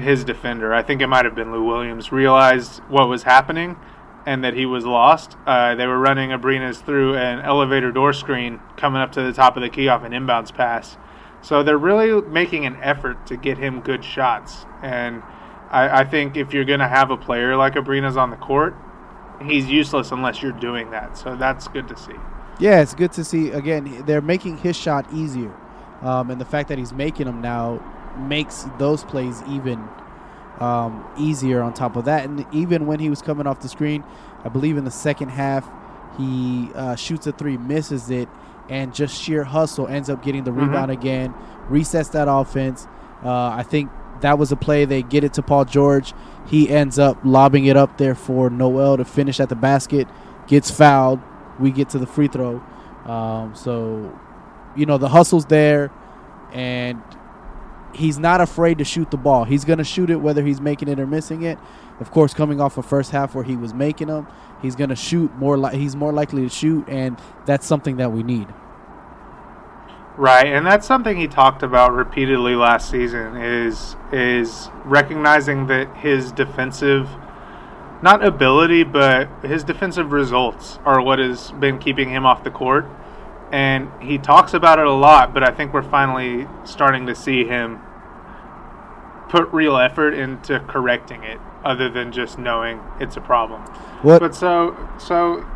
his 0.00 0.24
defender, 0.24 0.74
I 0.74 0.82
think 0.82 1.00
it 1.00 1.06
might 1.06 1.24
have 1.24 1.36
been 1.36 1.52
Lou 1.52 1.62
Williams, 1.62 2.10
realized 2.10 2.80
what 2.88 3.08
was 3.08 3.22
happening 3.22 3.76
and 4.30 4.44
that 4.44 4.54
he 4.54 4.64
was 4.64 4.86
lost. 4.86 5.36
Uh, 5.44 5.74
they 5.74 5.88
were 5.88 5.98
running 5.98 6.30
Abrines 6.30 6.80
through 6.80 7.16
an 7.16 7.40
elevator 7.40 7.90
door 7.90 8.12
screen 8.12 8.60
coming 8.76 9.02
up 9.02 9.10
to 9.10 9.22
the 9.22 9.32
top 9.32 9.56
of 9.56 9.62
the 9.62 9.68
key 9.68 9.88
off 9.88 10.04
an 10.04 10.12
inbounds 10.12 10.54
pass. 10.54 10.96
So 11.42 11.64
they're 11.64 11.76
really 11.76 12.20
making 12.28 12.64
an 12.64 12.76
effort 12.80 13.26
to 13.26 13.36
get 13.36 13.58
him 13.58 13.80
good 13.80 14.04
shots. 14.04 14.66
And 14.84 15.20
I, 15.68 16.02
I 16.02 16.04
think 16.04 16.36
if 16.36 16.54
you're 16.54 16.64
going 16.64 16.78
to 16.78 16.86
have 16.86 17.10
a 17.10 17.16
player 17.16 17.56
like 17.56 17.74
Abrines 17.74 18.16
on 18.16 18.30
the 18.30 18.36
court, 18.36 18.76
he's 19.42 19.66
useless 19.66 20.12
unless 20.12 20.40
you're 20.40 20.52
doing 20.52 20.92
that. 20.92 21.18
So 21.18 21.34
that's 21.34 21.66
good 21.66 21.88
to 21.88 21.96
see. 21.96 22.14
Yeah, 22.60 22.82
it's 22.82 22.94
good 22.94 23.10
to 23.14 23.24
see. 23.24 23.50
Again, 23.50 24.04
they're 24.06 24.20
making 24.20 24.58
his 24.58 24.76
shot 24.76 25.12
easier, 25.12 25.52
um, 26.02 26.30
and 26.30 26.40
the 26.40 26.44
fact 26.44 26.68
that 26.68 26.78
he's 26.78 26.92
making 26.92 27.26
them 27.26 27.40
now 27.40 27.82
makes 28.28 28.66
those 28.78 29.02
plays 29.02 29.42
even 29.48 29.88
um, 30.60 31.06
easier. 31.18 31.62
On 31.62 31.72
top 31.72 31.96
of 31.96 32.04
that, 32.04 32.24
and 32.24 32.46
even 32.52 32.86
when 32.86 33.00
he 33.00 33.10
was 33.10 33.22
coming 33.22 33.46
off 33.46 33.60
the 33.60 33.68
screen, 33.68 34.04
I 34.44 34.48
believe 34.48 34.76
in 34.76 34.84
the 34.84 34.90
second 34.90 35.30
half, 35.30 35.68
he 36.16 36.70
uh, 36.74 36.96
shoots 36.96 37.26
a 37.26 37.32
three, 37.32 37.56
misses 37.56 38.10
it, 38.10 38.28
and 38.68 38.94
just 38.94 39.20
sheer 39.20 39.44
hustle 39.44 39.88
ends 39.88 40.08
up 40.08 40.22
getting 40.22 40.44
the 40.44 40.50
mm-hmm. 40.50 40.68
rebound 40.68 40.90
again, 40.90 41.34
resets 41.68 42.12
that 42.12 42.28
offense. 42.30 42.86
Uh, 43.24 43.48
I 43.48 43.62
think 43.62 43.90
that 44.20 44.38
was 44.38 44.52
a 44.52 44.56
play. 44.56 44.84
They 44.84 45.02
get 45.02 45.24
it 45.24 45.34
to 45.34 45.42
Paul 45.42 45.64
George. 45.64 46.14
He 46.46 46.68
ends 46.68 46.98
up 46.98 47.18
lobbing 47.24 47.66
it 47.66 47.76
up 47.76 47.98
there 47.98 48.14
for 48.14 48.50
Noel 48.50 48.96
to 48.96 49.04
finish 49.04 49.40
at 49.40 49.48
the 49.48 49.56
basket. 49.56 50.08
Gets 50.46 50.70
fouled. 50.70 51.20
We 51.58 51.70
get 51.70 51.90
to 51.90 51.98
the 51.98 52.06
free 52.06 52.28
throw. 52.28 52.62
Um, 53.04 53.54
so, 53.54 54.18
you 54.76 54.86
know, 54.86 54.98
the 54.98 55.08
hustle's 55.08 55.46
there. 55.46 55.90
And 56.52 57.02
he's 57.94 58.18
not 58.18 58.40
afraid 58.40 58.78
to 58.78 58.84
shoot 58.84 59.10
the 59.10 59.16
ball. 59.16 59.44
He's 59.44 59.64
going 59.64 59.78
to 59.78 59.84
shoot 59.84 60.10
it 60.10 60.16
whether 60.16 60.44
he's 60.44 60.60
making 60.60 60.88
it 60.88 60.98
or 60.98 61.06
missing 61.06 61.42
it. 61.42 61.58
Of 61.98 62.10
course, 62.10 62.32
coming 62.32 62.60
off 62.60 62.78
a 62.78 62.82
first 62.82 63.10
half 63.10 63.34
where 63.34 63.44
he 63.44 63.56
was 63.56 63.74
making 63.74 64.08
them, 64.08 64.26
he's 64.62 64.76
going 64.76 64.90
to 64.90 64.96
shoot 64.96 65.34
more. 65.36 65.58
Li- 65.58 65.76
he's 65.76 65.94
more 65.96 66.12
likely 66.12 66.42
to 66.42 66.48
shoot, 66.48 66.88
and 66.88 67.18
that's 67.46 67.66
something 67.66 67.96
that 67.98 68.12
we 68.12 68.22
need. 68.22 68.48
Right, 70.16 70.46
and 70.46 70.66
that's 70.66 70.86
something 70.86 71.16
he 71.16 71.28
talked 71.28 71.62
about 71.62 71.92
repeatedly 71.92 72.54
last 72.54 72.90
season 72.90 73.36
is 73.36 73.96
is 74.12 74.68
recognizing 74.84 75.66
that 75.68 75.96
his 75.96 76.32
defensive 76.32 77.08
not 78.02 78.24
ability, 78.24 78.84
but 78.84 79.28
his 79.42 79.62
defensive 79.62 80.12
results 80.12 80.78
are 80.84 81.02
what 81.02 81.18
has 81.18 81.52
been 81.52 81.78
keeping 81.78 82.08
him 82.08 82.24
off 82.24 82.44
the 82.44 82.50
court. 82.50 82.86
And 83.52 83.90
he 84.00 84.18
talks 84.18 84.54
about 84.54 84.78
it 84.78 84.86
a 84.86 84.92
lot, 84.92 85.34
but 85.34 85.42
I 85.42 85.50
think 85.50 85.72
we're 85.72 85.82
finally 85.82 86.46
starting 86.64 87.06
to 87.06 87.14
see 87.14 87.44
him 87.44 87.80
put 89.28 89.48
real 89.52 89.76
effort 89.76 90.12
into 90.12 90.60
correcting 90.60 91.22
it 91.22 91.38
other 91.64 91.88
than 91.88 92.12
just 92.12 92.38
knowing 92.38 92.80
it's 92.98 93.16
a 93.16 93.20
problem. 93.20 93.62
What? 94.02 94.20
But 94.20 94.34
so 94.34 94.76
so 94.98 95.46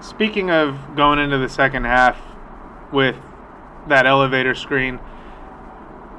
speaking 0.00 0.50
of 0.50 0.96
going 0.96 1.18
into 1.18 1.38
the 1.38 1.48
second 1.48 1.84
half 1.84 2.20
with 2.92 3.16
that 3.88 4.06
elevator 4.06 4.54
screen, 4.54 4.98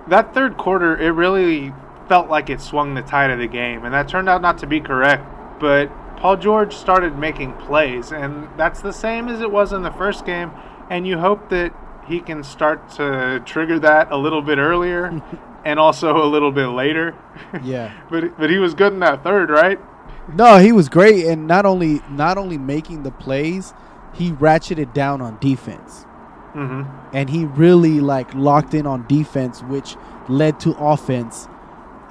that 0.07 0.33
third 0.33 0.57
quarter 0.57 0.97
it 0.97 1.11
really 1.11 1.73
felt 2.07 2.29
like 2.29 2.49
it 2.49 2.61
swung 2.61 2.93
the 2.95 3.01
tide 3.01 3.29
of 3.29 3.39
the 3.39 3.47
game, 3.47 3.83
and 3.85 3.93
that 3.93 4.07
turned 4.07 4.29
out 4.29 4.41
not 4.41 4.57
to 4.59 4.67
be 4.67 4.79
correct. 4.79 5.25
But 5.59 5.91
Paul 6.17 6.37
George 6.37 6.73
started 6.75 7.17
making 7.17 7.53
plays, 7.53 8.11
and 8.11 8.47
that's 8.57 8.81
the 8.81 8.93
same 8.93 9.27
as 9.27 9.41
it 9.41 9.51
was 9.51 9.73
in 9.73 9.83
the 9.83 9.91
first 9.91 10.25
game. 10.25 10.51
And 10.89 11.05
you 11.07 11.17
hope 11.17 11.49
that 11.49 11.73
he 12.07 12.19
can 12.19 12.43
start 12.43 12.89
to 12.91 13.41
trigger 13.45 13.79
that 13.79 14.11
a 14.11 14.17
little 14.17 14.41
bit 14.41 14.57
earlier, 14.57 15.21
and 15.65 15.79
also 15.79 16.23
a 16.23 16.27
little 16.27 16.51
bit 16.51 16.67
later. 16.67 17.15
Yeah. 17.63 17.91
but 18.09 18.37
but 18.37 18.49
he 18.49 18.57
was 18.57 18.73
good 18.73 18.93
in 18.93 18.99
that 18.99 19.23
third, 19.23 19.49
right? 19.49 19.79
No, 20.33 20.57
he 20.57 20.71
was 20.71 20.87
great, 20.87 21.25
and 21.25 21.47
not 21.47 21.65
only 21.65 22.01
not 22.09 22.37
only 22.37 22.57
making 22.57 23.03
the 23.03 23.11
plays, 23.11 23.73
he 24.13 24.31
ratcheted 24.31 24.93
down 24.93 25.21
on 25.21 25.37
defense, 25.39 26.05
Mm-hmm. 26.55 27.15
and 27.15 27.29
he 27.31 27.45
really 27.45 27.99
like 27.99 28.33
locked 28.35 28.73
in 28.73 28.85
on 28.85 29.07
defense, 29.07 29.61
which 29.63 29.95
led 30.29 30.59
to 30.61 30.71
offense, 30.77 31.47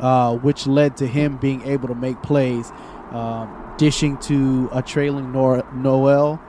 uh, 0.01 0.37
which 0.37 0.67
led 0.67 0.97
to 0.97 1.07
him 1.07 1.37
being 1.37 1.63
able 1.63 1.87
to 1.89 1.95
make 1.95 2.21
plays, 2.23 2.73
um, 3.13 3.75
dishing 3.79 4.17
to 4.19 4.69
a 4.73 4.83
trailing 4.83 5.33
Nor- 5.33 5.67
Noel 5.73 6.41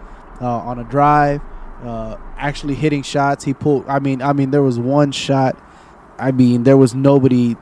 uh, 0.41 0.47
on 0.47 0.79
a 0.79 0.83
drive, 0.83 1.41
uh, 1.83 2.17
actually 2.37 2.75
hitting 2.75 3.03
shots. 3.03 3.43
He 3.43 3.53
pulled. 3.53 3.87
I 3.87 3.99
mean, 3.99 4.21
I 4.21 4.33
mean, 4.33 4.51
there 4.51 4.63
was 4.63 4.79
one 4.79 5.11
shot. 5.11 5.57
I 6.17 6.31
mean, 6.31 6.63
there 6.63 6.77
was 6.77 6.95
nobody 6.95 7.55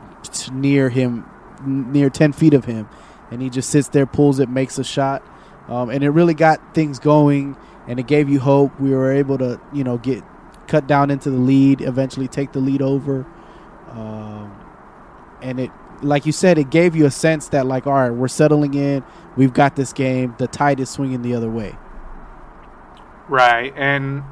near 0.52 0.90
him, 0.90 1.26
near 1.66 2.10
ten 2.10 2.32
feet 2.32 2.54
of 2.54 2.66
him, 2.66 2.88
and 3.32 3.42
he 3.42 3.50
just 3.50 3.70
sits 3.70 3.88
there, 3.90 4.06
pulls 4.06 4.40
it, 4.40 4.50
makes 4.50 4.78
a 4.78 4.84
shot, 4.84 5.24
um, 5.68 5.90
and 5.90 6.04
it 6.04 6.10
really 6.10 6.34
got 6.34 6.76
things 6.76 7.00
going, 7.00 7.56
and 7.88 8.00
it 8.00 8.08
gave 8.08 8.30
you 8.30 8.40
hope. 8.40 8.80
We 8.80 8.92
were 8.92 9.12
able 9.12 9.38
to, 9.40 9.60
you 9.74 9.84
know, 9.84 9.98
get 9.98 10.24
cut 10.68 10.86
down 10.86 11.12
into 11.12 11.30
the 11.30 11.38
lead, 11.38 11.82
eventually 11.82 12.28
take 12.28 12.52
the 12.52 12.60
lead 12.60 12.82
over, 12.82 13.26
um, 13.90 14.56
and 15.42 15.60
it, 15.60 15.72
like 16.02 16.26
you 16.26 16.32
said, 16.32 16.58
it 16.58 16.70
gave 16.70 16.96
you 16.96 17.06
a 17.06 17.12
sense 17.12 17.50
that, 17.50 17.66
like, 17.66 17.88
all 17.88 17.94
right, 17.94 18.10
we're 18.12 18.28
settling 18.28 18.74
in, 18.74 19.04
we've 19.36 19.54
got 19.54 19.76
this 19.76 19.94
game, 19.94 20.36
the 20.38 20.48
tide 20.48 20.80
is 20.80 20.90
swinging 20.90 21.22
the 21.22 21.34
other 21.34 21.50
way. 21.50 21.76
Right, 23.28 23.74
and 23.76 24.24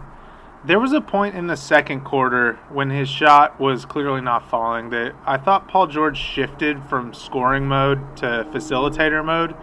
there 0.66 0.80
was 0.80 0.92
a 0.92 1.00
point 1.00 1.36
in 1.36 1.48
the 1.48 1.56
second 1.56 2.02
quarter 2.02 2.60
when 2.70 2.90
his 2.90 3.08
shot 3.08 3.60
was 3.60 3.86
clearly 3.86 4.20
not 4.20 4.50
falling 4.50 4.90
that 4.90 5.16
I 5.26 5.38
thought 5.38 5.70
Paul 5.70 5.88
George 5.88 6.18
shifted 6.18 6.84
from 6.84 7.14
scoring 7.14 7.66
mode 7.66 8.18
to 8.18 8.46
facilitator 8.52 9.24
mode. 9.24 9.56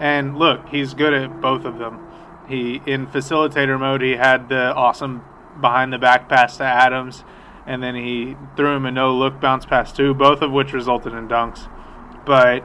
And 0.00 0.36
look, 0.36 0.68
he's 0.68 0.94
good 0.94 1.14
at 1.14 1.40
both 1.40 1.64
of 1.64 1.78
them. 1.78 2.04
He 2.48 2.82
in 2.84 3.06
facilitator 3.06 3.78
mode, 3.78 4.02
he 4.02 4.12
had 4.12 4.48
the 4.48 4.74
awesome 4.74 5.22
behind 5.60 5.92
the 5.92 5.98
back 5.98 6.28
pass 6.28 6.56
to 6.56 6.64
Adams, 6.64 7.22
and 7.70 7.80
then 7.80 7.94
he 7.94 8.36
threw 8.56 8.74
him 8.74 8.84
a 8.84 8.90
no 8.90 9.14
look 9.14 9.40
bounce 9.40 9.64
pass 9.64 9.92
too, 9.92 10.12
both 10.12 10.42
of 10.42 10.50
which 10.50 10.72
resulted 10.72 11.12
in 11.12 11.28
dunks. 11.28 11.68
But 12.26 12.64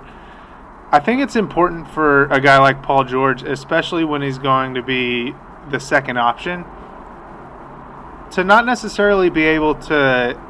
I 0.91 0.99
think 0.99 1.21
it's 1.21 1.35
important 1.35 1.87
for 1.87 2.25
a 2.25 2.41
guy 2.41 2.57
like 2.57 2.81
Paul 2.81 3.03
George, 3.03 3.43
especially 3.43 4.03
when 4.03 4.23
he's 4.23 4.39
going 4.39 4.73
to 4.73 4.81
be 4.81 5.35
the 5.69 5.79
second 5.79 6.17
option, 6.17 6.65
to 8.31 8.43
not 8.43 8.65
necessarily 8.65 9.29
be 9.29 9.43
able 9.43 9.75
to 9.75 10.41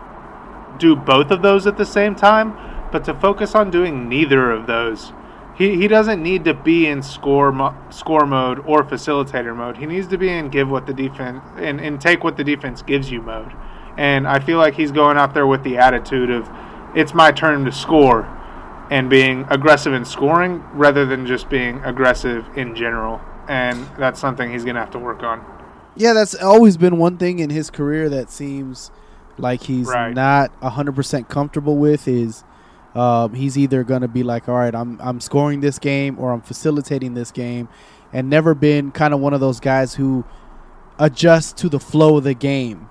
do 0.80 0.96
both 0.96 1.32
of 1.32 1.42
those 1.42 1.68
at 1.68 1.76
the 1.76 1.86
same 1.86 2.16
time, 2.16 2.56
but 2.94 3.04
to 3.04 3.14
focus 3.14 3.56
on 3.56 3.70
doing 3.70 4.08
neither 4.08 4.52
of 4.52 4.68
those. 4.68 5.12
He, 5.58 5.76
he 5.76 5.90
doesn't 5.90 6.24
need 6.24 6.46
to 6.46 6.54
be 6.54 6.88
in 6.88 7.04
score 7.04 7.52
mo- 7.52 7.76
score 7.90 8.26
mode 8.26 8.60
or 8.60 8.86
facilitator 8.86 9.54
mode. 9.54 9.76
He 9.78 9.86
needs 9.86 10.08
to 10.08 10.18
be 10.18 10.30
in 10.30 10.48
give 10.48 10.70
what 10.70 10.86
the 10.86 10.94
defense 10.94 11.42
and, 11.58 11.82
and 11.82 12.00
take 12.00 12.24
what 12.24 12.38
the 12.38 12.44
defense 12.46 12.82
gives 12.82 13.12
you 13.12 13.22
mode. 13.22 13.52
And 13.98 14.28
I 14.28 14.40
feel 14.40 14.58
like 14.58 14.76
he's 14.76 14.92
going 14.92 15.18
out 15.18 15.34
there 15.34 15.48
with 15.48 15.64
the 15.64 15.78
attitude 15.78 16.30
of 16.30 16.50
it's 16.96 17.14
my 17.14 17.32
turn 17.32 17.66
to 17.66 17.72
score 17.72 18.28
and 18.92 19.10
being 19.10 19.46
aggressive 19.50 19.94
in 19.94 20.06
scoring 20.06 20.64
rather 20.74 21.06
than 21.06 21.26
just 21.26 21.50
being 21.50 21.84
aggressive 21.84 22.46
in 22.56 22.76
general. 22.76 23.22
And 23.48 23.88
that's 23.98 24.20
something 24.20 24.52
he's 24.52 24.64
going 24.64 24.76
to 24.76 24.82
have 24.82 24.92
to 24.92 25.00
work 25.00 25.24
on. 25.24 25.44
Yeah, 25.96 26.14
that's 26.14 26.36
always 26.36 26.78
been 26.78 26.98
one 26.98 27.18
thing 27.18 27.40
in 27.40 27.50
his 27.50 27.70
career 27.70 28.10
that 28.10 28.30
seems 28.30 28.92
like 29.38 29.64
he's 29.64 29.88
Right. 29.88 30.14
not 30.14 30.52
hundred 30.62 30.96
percent 30.96 31.30
comfortable 31.30 31.78
with. 31.78 32.08
Is 32.08 32.44
um, 32.96 33.34
he's 33.34 33.58
either 33.58 33.84
going 33.84 34.02
to 34.02 34.08
be 34.08 34.24
like, 34.24 34.50
all 34.50 34.56
right, 34.56 34.76
I'm 34.76 35.00
I'm 35.02 35.20
scoring 35.22 35.62
this 35.62 35.80
game 35.80 36.20
or 36.20 36.32
I'm 36.34 36.42
facilitating 36.42 37.14
this 37.14 37.32
game, 37.32 37.70
and 38.12 38.30
never 38.30 38.54
been 38.54 38.92
kind 38.92 39.14
of 39.14 39.20
one 39.20 39.34
of 39.34 39.40
those 39.40 39.60
guys 39.60 39.96
who 39.96 40.26
adjusts 41.00 41.54
to 41.54 41.70
the 41.70 41.80
flow 41.80 42.18
of 42.18 42.24
the 42.24 42.34
game. 42.34 42.90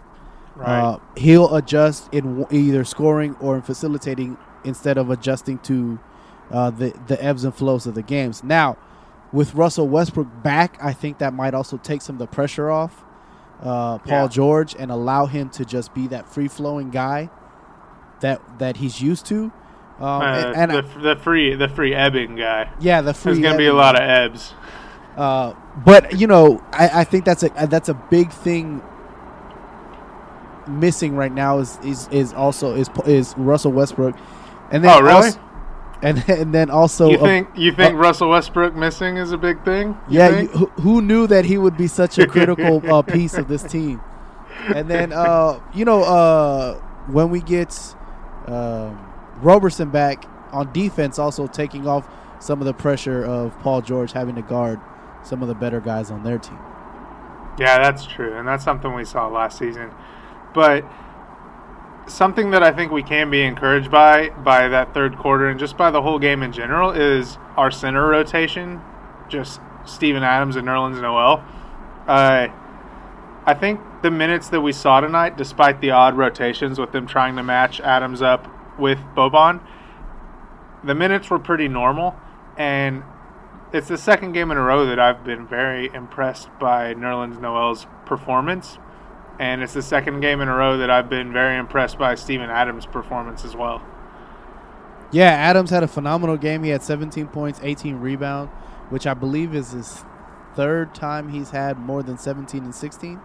Right. 0.56 0.80
Uh, 0.80 0.98
he'll 1.16 1.54
adjust 1.54 2.12
in 2.14 2.40
w- 2.42 2.66
either 2.66 2.84
scoring 2.84 3.36
or 3.40 3.56
in 3.56 3.62
facilitating 3.62 4.36
instead 4.64 4.96
of 4.98 5.10
adjusting 5.10 5.58
to 5.60 5.98
uh, 6.50 6.70
the 6.70 6.92
the 7.08 7.22
ebbs 7.22 7.44
and 7.44 7.54
flows 7.54 7.86
of 7.86 7.94
the 7.94 8.02
games. 8.02 8.44
Now, 8.44 8.76
with 9.32 9.54
Russell 9.54 9.88
Westbrook 9.88 10.28
back, 10.44 10.78
I 10.80 10.92
think 10.92 11.18
that 11.18 11.34
might 11.34 11.54
also 11.54 11.76
take 11.76 12.02
some 12.02 12.14
of 12.16 12.18
the 12.20 12.26
pressure 12.28 12.70
off 12.70 13.04
uh, 13.60 13.98
Paul 13.98 14.22
Yeah. 14.22 14.28
George 14.28 14.76
and 14.78 14.90
allow 14.92 15.26
him 15.26 15.48
to 15.50 15.64
just 15.64 15.92
be 15.94 16.06
that 16.08 16.28
free 16.28 16.48
flowing 16.48 16.90
guy 16.90 17.30
that 18.20 18.40
that 18.58 18.76
he's 18.76 19.00
used 19.00 19.26
to. 19.26 19.50
Um, 20.00 20.06
Uh, 20.22 20.52
and 20.56 20.72
and 20.72 20.72
the, 20.72 21.00
the 21.00 21.16
free 21.16 21.54
the 21.56 21.68
free 21.68 21.94
ebbing 21.94 22.36
guy. 22.36 22.70
yeah, 22.80 23.00
the 23.00 23.12
free. 23.14 23.32
There's 23.32 23.42
going 23.42 23.54
to 23.54 23.58
be 23.58 23.66
a 23.66 23.74
lot 23.74 23.96
of 23.96 24.02
ebbs. 24.02 24.54
Uh, 25.16 25.54
but 25.84 26.18
you 26.18 26.26
know, 26.26 26.62
I, 26.72 27.00
I 27.00 27.04
think 27.04 27.24
that's 27.24 27.42
a 27.42 27.48
that's 27.68 27.88
a 27.88 27.94
big 27.94 28.30
thing 28.32 28.82
missing 30.68 31.16
right 31.16 31.32
now 31.32 31.58
is 31.58 31.78
is, 31.84 32.08
is 32.08 32.32
also 32.32 32.74
is 32.74 32.88
is 33.06 33.34
Russell 33.36 33.72
Westbrook, 33.72 34.16
and 34.70 34.84
then 34.84 34.90
Oh, 34.90 35.00
really? 35.00 35.14
also- 35.14 35.40
and 36.02 36.22
and 36.28 36.54
then 36.54 36.70
also 36.70 37.08
you 37.10 37.18
think 37.18 37.48
you 37.56 37.72
think 37.72 37.94
uh, 37.94 37.98
Russell 37.98 38.28
Westbrook 38.30 38.74
missing 38.74 39.16
is 39.16 39.32
a 39.32 39.38
big 39.38 39.64
thing? 39.64 39.96
You 40.08 40.18
yeah, 40.18 40.40
you, 40.40 40.48
who, 40.48 40.66
who 40.82 41.02
knew 41.02 41.26
that 41.26 41.44
he 41.46 41.56
would 41.58 41.76
be 41.76 41.86
such 41.86 42.18
a 42.18 42.26
critical 42.26 42.82
uh, 42.92 43.02
piece 43.16 43.34
of 43.34 43.48
this 43.48 43.62
team? 43.62 44.00
And 44.74 44.88
then 44.88 45.12
uh, 45.12 45.60
you 45.74 45.84
know 45.84 46.02
uh, 46.02 46.74
when 47.06 47.30
we 47.30 47.40
get 47.40 47.76
um, 48.46 48.98
Roberson 49.36 49.90
back 49.90 50.26
on 50.52 50.72
defense, 50.72 51.18
also 51.18 51.46
taking 51.46 51.86
off 51.88 52.08
some 52.38 52.60
of 52.60 52.66
the 52.66 52.74
pressure 52.74 53.24
of 53.24 53.58
Paul 53.60 53.80
George 53.80 54.12
having 54.12 54.34
to 54.34 54.42
guard 54.42 54.80
some 55.22 55.40
of 55.42 55.48
the 55.48 55.54
better 55.54 55.80
guys 55.80 56.10
on 56.10 56.22
their 56.22 56.38
team. 56.38 56.58
Yeah, 57.58 57.78
that's 57.78 58.04
true, 58.04 58.36
and 58.36 58.46
that's 58.46 58.64
something 58.64 58.92
we 58.94 59.04
saw 59.04 59.28
last 59.28 59.58
season. 59.58 59.90
But 60.54 60.84
something 62.06 62.50
that 62.50 62.62
I 62.62 62.70
think 62.72 62.92
we 62.92 63.02
can 63.02 63.30
be 63.30 63.42
encouraged 63.42 63.90
by 63.90 64.30
by 64.30 64.68
that 64.68 64.94
third 64.94 65.16
quarter 65.18 65.48
and 65.48 65.58
just 65.58 65.76
by 65.76 65.90
the 65.90 66.02
whole 66.02 66.18
game 66.18 66.42
in 66.42 66.52
general 66.52 66.90
is 66.90 67.38
our 67.56 67.70
center 67.70 68.06
rotation, 68.06 68.80
just 69.28 69.60
Steven 69.84 70.22
Adams 70.22 70.56
and 70.56 70.66
Nerlens 70.66 71.00
Noel. 71.00 71.44
Uh, 72.06 72.48
I 73.46 73.54
think 73.54 73.80
the 74.02 74.10
minutes 74.10 74.48
that 74.48 74.60
we 74.60 74.72
saw 74.72 75.00
tonight, 75.00 75.36
despite 75.36 75.80
the 75.80 75.90
odd 75.90 76.16
rotations 76.16 76.78
with 76.78 76.92
them 76.92 77.06
trying 77.06 77.36
to 77.36 77.42
match 77.42 77.80
Adams 77.80 78.22
up 78.22 78.48
with 78.78 78.98
Boban, 79.14 79.60
the 80.82 80.94
minutes 80.94 81.30
were 81.30 81.38
pretty 81.38 81.68
normal, 81.68 82.16
and 82.56 83.02
it's 83.72 83.88
the 83.88 83.98
second 83.98 84.32
game 84.32 84.50
in 84.50 84.56
a 84.56 84.62
row 84.62 84.86
that 84.86 84.98
I've 84.98 85.24
been 85.24 85.46
very 85.46 85.90
impressed 85.94 86.48
by 86.58 86.94
Nerlens 86.94 87.40
Noel's 87.40 87.86
performance, 88.06 88.78
and 89.38 89.62
it's 89.62 89.74
the 89.74 89.82
second 89.82 90.20
game 90.20 90.40
in 90.40 90.48
a 90.48 90.54
row 90.54 90.78
that 90.78 90.90
I've 90.90 91.08
been 91.08 91.32
very 91.32 91.58
impressed 91.58 91.98
by 91.98 92.14
Steven 92.14 92.50
Adams' 92.50 92.86
performance 92.86 93.44
as 93.44 93.56
well. 93.56 93.82
Yeah, 95.10 95.30
Adams 95.30 95.70
had 95.70 95.82
a 95.82 95.88
phenomenal 95.88 96.36
game. 96.36 96.64
He 96.64 96.70
had 96.70 96.82
17 96.82 97.28
points, 97.28 97.60
18 97.62 98.00
rebounds, 98.00 98.52
which 98.90 99.06
I 99.06 99.14
believe 99.14 99.54
is 99.54 99.72
his 99.72 100.04
third 100.54 100.94
time 100.94 101.28
he's 101.28 101.50
had 101.50 101.78
more 101.78 102.02
than 102.02 102.18
17 102.18 102.64
and 102.64 102.74
16. 102.74 103.20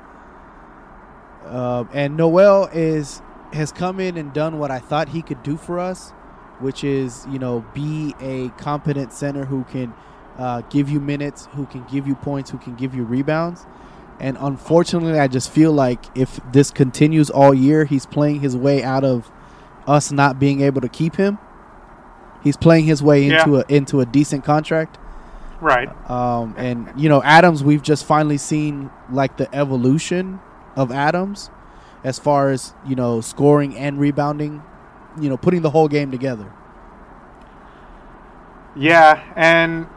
Uh, 1.45 1.85
and 1.93 2.17
Noel 2.17 2.69
is 2.73 3.21
has 3.53 3.71
come 3.71 3.99
in 3.99 4.17
and 4.17 4.31
done 4.33 4.59
what 4.59 4.69
I 4.69 4.77
thought 4.77 5.09
he 5.09 5.23
could 5.23 5.41
do 5.41 5.57
for 5.57 5.79
us, 5.79 6.11
which 6.59 6.83
is 6.83 7.25
you 7.31 7.39
know 7.39 7.65
be 7.73 8.13
a 8.19 8.49
competent 8.49 9.13
center 9.13 9.45
who 9.45 9.63
can 9.63 9.93
uh, 10.37 10.61
give 10.69 10.89
you 10.89 10.99
minutes, 10.99 11.47
who 11.53 11.65
can 11.65 11.83
give 11.85 12.07
you 12.07 12.15
points, 12.15 12.49
who 12.51 12.57
can 12.57 12.75
give 12.75 12.93
you 12.93 13.03
rebounds. 13.03 13.65
And 14.19 14.37
unfortunately, 14.39 15.17
I 15.19 15.27
just 15.27 15.49
feel 15.51 15.71
like 15.71 16.03
if 16.15 16.39
this 16.51 16.71
continues 16.71 17.29
all 17.29 17.53
year, 17.53 17.85
he's 17.85 18.05
playing 18.05 18.41
his 18.41 18.55
way 18.57 18.83
out 18.83 19.03
of 19.03 19.31
us 19.87 20.11
not 20.11 20.39
being 20.39 20.61
able 20.61 20.81
to 20.81 20.89
keep 20.89 21.15
him. 21.15 21.37
He's 22.43 22.57
playing 22.57 22.85
his 22.85 23.01
way 23.01 23.25
into 23.29 23.51
Yeah. 23.55 23.63
a 23.67 23.73
into 23.73 23.99
a 24.01 24.05
decent 24.05 24.43
contract. 24.43 24.97
Right. 25.61 25.89
Um, 26.09 26.53
and 26.57 26.89
you 26.95 27.09
know, 27.09 27.21
Adams, 27.23 27.63
we've 27.63 27.81
just 27.81 28.05
finally 28.05 28.37
seen 28.37 28.89
like 29.11 29.37
the 29.37 29.53
evolution 29.55 30.39
of 30.75 30.91
Adams, 30.91 31.49
as 32.03 32.17
far 32.19 32.49
as 32.49 32.73
you 32.85 32.95
know, 32.95 33.21
scoring 33.21 33.75
and 33.77 33.99
rebounding. 33.99 34.63
You 35.19 35.29
know, 35.29 35.37
putting 35.37 35.61
the 35.63 35.71
whole 35.71 35.87
game 35.87 36.11
together. 36.11 36.45
Yeah, 38.75 39.21
and 39.35 39.87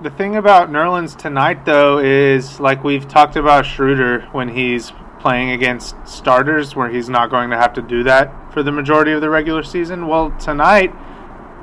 the 0.00 0.10
thing 0.10 0.36
about 0.36 0.70
Nerlens 0.70 1.16
tonight, 1.16 1.64
though, 1.64 1.98
is 1.98 2.60
like 2.60 2.84
we've 2.84 3.08
talked 3.08 3.34
about 3.34 3.66
Schroeder 3.66 4.28
when 4.30 4.48
he's 4.48 4.92
playing 5.18 5.50
against 5.50 5.96
starters, 6.06 6.76
where 6.76 6.88
he's 6.88 7.08
not 7.08 7.30
going 7.30 7.50
to 7.50 7.56
have 7.56 7.72
to 7.74 7.82
do 7.82 8.04
that 8.04 8.52
for 8.52 8.62
the 8.62 8.70
majority 8.70 9.10
of 9.10 9.20
the 9.20 9.28
regular 9.28 9.64
season. 9.64 10.06
Well, 10.06 10.30
tonight, 10.38 10.94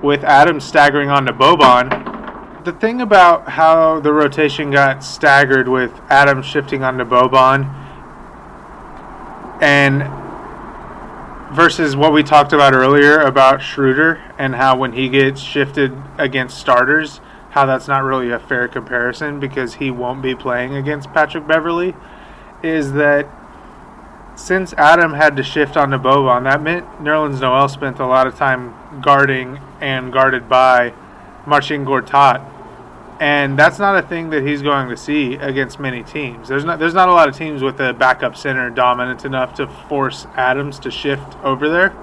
with 0.04 0.24
Adams 0.26 0.66
staggering 0.66 1.10
onto 1.10 1.32
Boban, 1.32 2.66
the 2.66 2.74
thing 2.74 3.00
about 3.00 3.48
how 3.48 4.02
the 4.02 4.12
rotation 4.12 4.70
got 4.70 5.04
staggered 5.04 5.70
with 5.70 5.94
Adams 6.10 6.46
shifting 6.46 6.84
onto 6.84 7.06
Boban 7.06 7.72
and 9.62 10.04
versus 11.56 11.96
what 11.96 12.12
we 12.12 12.22
talked 12.22 12.52
about 12.52 12.74
earlier 12.74 13.20
about 13.22 13.62
Schroeder 13.62 14.22
and 14.38 14.56
how 14.56 14.76
when 14.76 14.92
he 14.92 15.08
gets 15.08 15.40
shifted 15.40 15.96
against 16.18 16.58
starters, 16.58 17.22
how 17.56 17.66
that's 17.66 17.88
not 17.88 18.04
really 18.04 18.32
a 18.32 18.38
fair 18.38 18.68
comparison 18.68 19.40
because 19.40 19.76
he 19.76 19.90
won't 19.90 20.22
be 20.22 20.36
playing 20.36 20.76
against 20.76 21.12
Patrick 21.14 21.48
Beverley, 21.48 21.96
is 22.62 22.92
that 22.92 23.30
since 24.36 24.74
Adam 24.74 25.14
had 25.14 25.38
to 25.38 25.44
shift 25.44 25.78
onto 25.78 25.98
Boban, 25.98 26.44
that 26.44 26.62
meant 26.62 26.86
Nerlens 27.00 27.40
Noel 27.40 27.70
spent 27.70 28.00
a 28.00 28.06
lot 28.06 28.28
of 28.28 28.36
time 28.36 28.76
guarding 29.02 29.58
and 29.80 30.12
guarded 30.12 30.50
by 30.50 30.94
Marcin 31.48 31.86
Gortat. 31.86 32.46
And 33.22 33.58
that's 33.58 33.80
not 33.80 34.04
a 34.04 34.06
thing 34.06 34.32
that 34.32 34.46
he's 34.46 34.62
going 34.62 34.90
to 34.90 34.98
see 34.98 35.36
against 35.36 35.80
many 35.80 36.04
teams. 36.04 36.50
There's 36.50 36.66
not 36.66 36.78
there's 36.78 36.94
not 36.94 37.08
a 37.08 37.14
lot 37.14 37.30
of 37.30 37.38
teams 37.38 37.64
with 37.64 37.80
a 37.80 37.94
backup 37.94 38.36
center 38.36 38.70
dominant 38.70 39.24
enough 39.24 39.54
to 39.54 39.68
force 39.88 40.28
Adams 40.36 40.78
to 40.80 40.92
shift 40.92 41.38
over 41.42 41.70
there. 41.70 41.96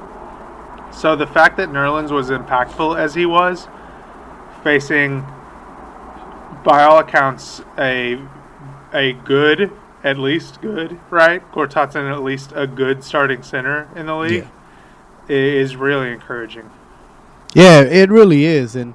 So 0.95 1.15
the 1.15 1.27
fact 1.27 1.59
that 1.59 1.69
Nerlens 1.69 2.11
was 2.11 2.31
impactful 2.31 2.99
as 2.99 3.15
he 3.15 3.27
was, 3.27 3.69
facing 4.63 5.27
by 6.65 6.83
all 6.85 6.99
accounts 6.99 7.63
a 7.79 8.19
a 8.93 9.13
good, 9.13 9.71
at 10.05 10.19
least 10.19 10.61
good, 10.61 10.99
right? 11.11 11.43
Gortat's 11.53 11.95
in 11.97 12.05
at 12.07 12.23
least 12.23 12.53
a 12.55 12.67
good 12.67 13.03
starting 13.03 13.43
center 13.43 13.89
in 13.97 14.07
the 14.07 14.17
league. 14.17 14.45
i- 15.29 15.33
Is 15.33 15.77
really 15.77 16.13
encouraging. 16.13 16.69
Yeah, 17.55 17.81
it 17.81 18.11
really 18.11 18.45
is, 18.45 18.75
and 18.77 18.95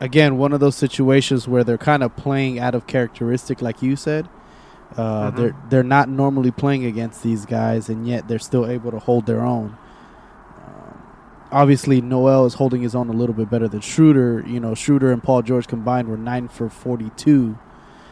again, 0.00 0.38
one 0.38 0.52
of 0.52 0.60
those 0.60 0.76
situations 0.76 1.48
where 1.48 1.64
they're 1.64 1.76
kind 1.78 2.02
of 2.02 2.14
playing 2.16 2.58
out 2.58 2.74
of 2.74 2.86
characteristic, 2.86 3.60
like 3.60 3.82
you 3.82 3.96
said. 3.96 4.28
Uh, 4.96 5.30
Mhm. 5.30 5.36
They're 5.36 5.54
they're 5.68 5.82
not 5.82 6.08
normally 6.08 6.50
playing 6.50 6.84
against 6.84 7.22
these 7.22 7.44
guys, 7.46 7.88
and 7.88 8.06
yet 8.06 8.26
they're 8.28 8.38
still 8.38 8.66
able 8.66 8.90
to 8.90 8.98
hold 8.98 9.26
their 9.26 9.40
own. 9.40 9.76
Obviously, 11.52 12.00
Noel 12.00 12.46
is 12.46 12.54
holding 12.54 12.80
his 12.82 12.94
own 12.94 13.08
a 13.08 13.12
little 13.12 13.34
bit 13.34 13.50
better 13.50 13.66
than 13.68 13.80
Schroeder. 13.80 14.44
You 14.46 14.60
know, 14.60 14.74
Schroeder 14.74 15.10
and 15.10 15.22
Paul 15.22 15.42
George 15.42 15.66
combined 15.66 16.08
were 16.08 16.16
nine 16.16 16.48
for 16.48 16.68
forty-two. 16.68 17.58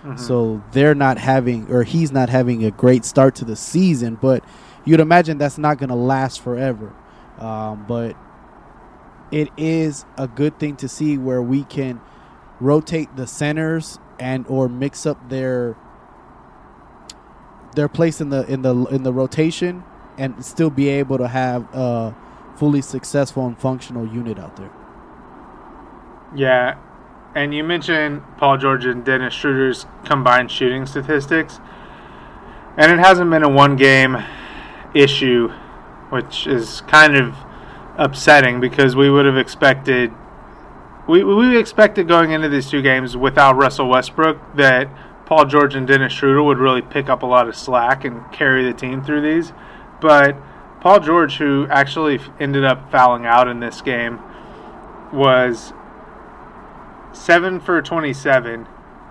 Mhm. 0.04 0.18
So 0.18 0.62
they're 0.72 0.94
not 0.94 1.18
having, 1.18 1.70
or 1.70 1.82
he's 1.84 2.10
not 2.12 2.28
having 2.28 2.64
a 2.64 2.70
great 2.70 3.04
start 3.04 3.34
to 3.36 3.44
the 3.44 3.56
season. 3.56 4.18
But 4.20 4.44
you'd 4.84 5.00
imagine 5.00 5.38
that's 5.38 5.58
not 5.58 5.78
going 5.78 5.90
to 5.90 5.94
last 5.94 6.40
forever. 6.40 6.92
Um, 7.38 7.84
but 7.86 8.16
it 9.30 9.50
is 9.56 10.04
a 10.16 10.26
good 10.26 10.58
thing 10.58 10.76
to 10.76 10.88
see 10.88 11.16
where 11.18 11.42
we 11.42 11.62
can 11.64 12.00
rotate 12.60 13.14
the 13.16 13.26
centers 13.26 13.98
and 14.18 14.44
or 14.48 14.68
mix 14.68 15.06
up 15.06 15.28
their 15.28 15.76
their 17.76 17.88
place 17.88 18.20
in 18.20 18.30
the 18.30 18.44
in 18.50 18.62
the 18.62 18.74
in 18.86 19.04
the 19.04 19.12
rotation 19.12 19.84
and 20.16 20.44
still 20.44 20.70
be 20.70 20.88
able 20.88 21.18
to 21.18 21.28
have 21.28 21.62
a 21.74 22.14
fully 22.58 22.82
successful 22.82 23.46
and 23.46 23.56
functional 23.56 24.06
unit 24.06 24.38
out 24.38 24.56
there. 24.56 24.70
Yeah, 26.34 26.76
and 27.34 27.54
you 27.54 27.62
mentioned 27.62 28.22
Paul 28.36 28.58
George 28.58 28.84
and 28.84 29.04
Dennis 29.04 29.32
Schroeder's 29.32 29.86
combined 30.04 30.50
shooting 30.50 30.84
statistics, 30.84 31.60
and 32.76 32.90
it 32.90 32.98
hasn't 32.98 33.30
been 33.30 33.44
a 33.44 33.48
one 33.48 33.76
game 33.76 34.16
issue, 34.94 35.48
which 36.10 36.46
is 36.46 36.80
kind 36.82 37.16
of 37.16 37.34
upsetting 37.96 38.60
because 38.60 38.96
we 38.96 39.08
would 39.08 39.24
have 39.24 39.36
expected. 39.36 40.10
We, 41.08 41.24
we 41.24 41.56
expected 41.56 42.08
going 42.08 42.32
into 42.32 42.48
these 42.48 42.68
two 42.68 42.82
games 42.82 43.16
without 43.16 43.56
Russell 43.56 43.88
Westbrook 43.88 44.56
that 44.56 44.88
Paul 45.26 45.46
George 45.46 45.74
and 45.74 45.86
Dennis 45.86 46.12
Schroeder 46.12 46.42
would 46.42 46.58
really 46.58 46.82
pick 46.82 47.08
up 47.08 47.22
a 47.22 47.26
lot 47.26 47.48
of 47.48 47.56
slack 47.56 48.04
and 48.04 48.30
carry 48.32 48.64
the 48.64 48.74
team 48.74 49.02
through 49.02 49.22
these. 49.22 49.52
But 50.00 50.36
Paul 50.80 51.00
George, 51.00 51.36
who 51.36 51.66
actually 51.70 52.20
ended 52.38 52.64
up 52.64 52.90
fouling 52.90 53.26
out 53.26 53.48
in 53.48 53.60
this 53.60 53.80
game, 53.80 54.20
was 55.12 55.72
7 57.12 57.60
for 57.60 57.82
27, 57.82 58.66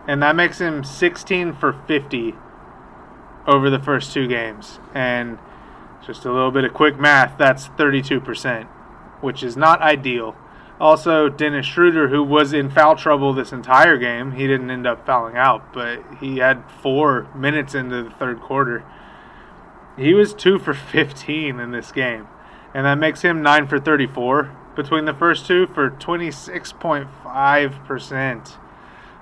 and 0.08 0.24
that 0.24 0.36
makes 0.36 0.60
him 0.60 0.84
16 0.84 1.54
for 1.54 1.74
50 1.88 2.36
over 3.46 3.70
the 3.70 3.80
first 3.80 4.14
two 4.14 4.28
games. 4.28 4.80
And 4.94 5.38
just 6.06 6.26
a 6.26 6.32
little 6.32 6.52
bit 6.52 6.64
of 6.64 6.74
quick 6.74 6.98
math, 6.98 7.38
that's 7.38 7.68
32%, 7.70 8.66
which 9.22 9.44
is 9.44 9.58
not 9.58 9.82
ideal. 9.82 10.36
Also, 10.80 11.28
Dennis 11.28 11.66
Schroeder, 11.66 12.10
who 12.10 12.24
was 12.24 12.54
in 12.54 12.70
foul 12.70 12.96
trouble 12.96 13.34
this 13.34 13.52
entire 13.52 13.98
game, 13.98 14.34
he 14.34 14.46
didn't 14.46 14.70
end 14.70 14.86
up 14.86 15.06
fouling 15.06 15.36
out, 15.36 15.74
but 15.74 16.04
he 16.20 16.38
had 16.38 16.64
four 16.84 17.28
minutes 17.36 17.74
into 17.74 18.04
the 18.04 18.12
third 18.12 18.40
quarter. 18.40 18.86
He 19.98 20.14
was 20.14 20.34
2 20.34 20.60
for 20.60 20.74
15 20.74 21.60
in 21.60 21.72
this 21.72 21.92
game, 21.92 22.28
and 22.74 22.86
that 22.86 23.00
makes 23.00 23.22
him 23.22 23.42
9 23.42 23.68
for 23.68 23.80
34 23.80 24.52
between 24.78 25.04
the 25.06 25.14
first 25.14 25.48
two 25.48 25.66
for 25.68 25.90
26.5%. 25.90 28.58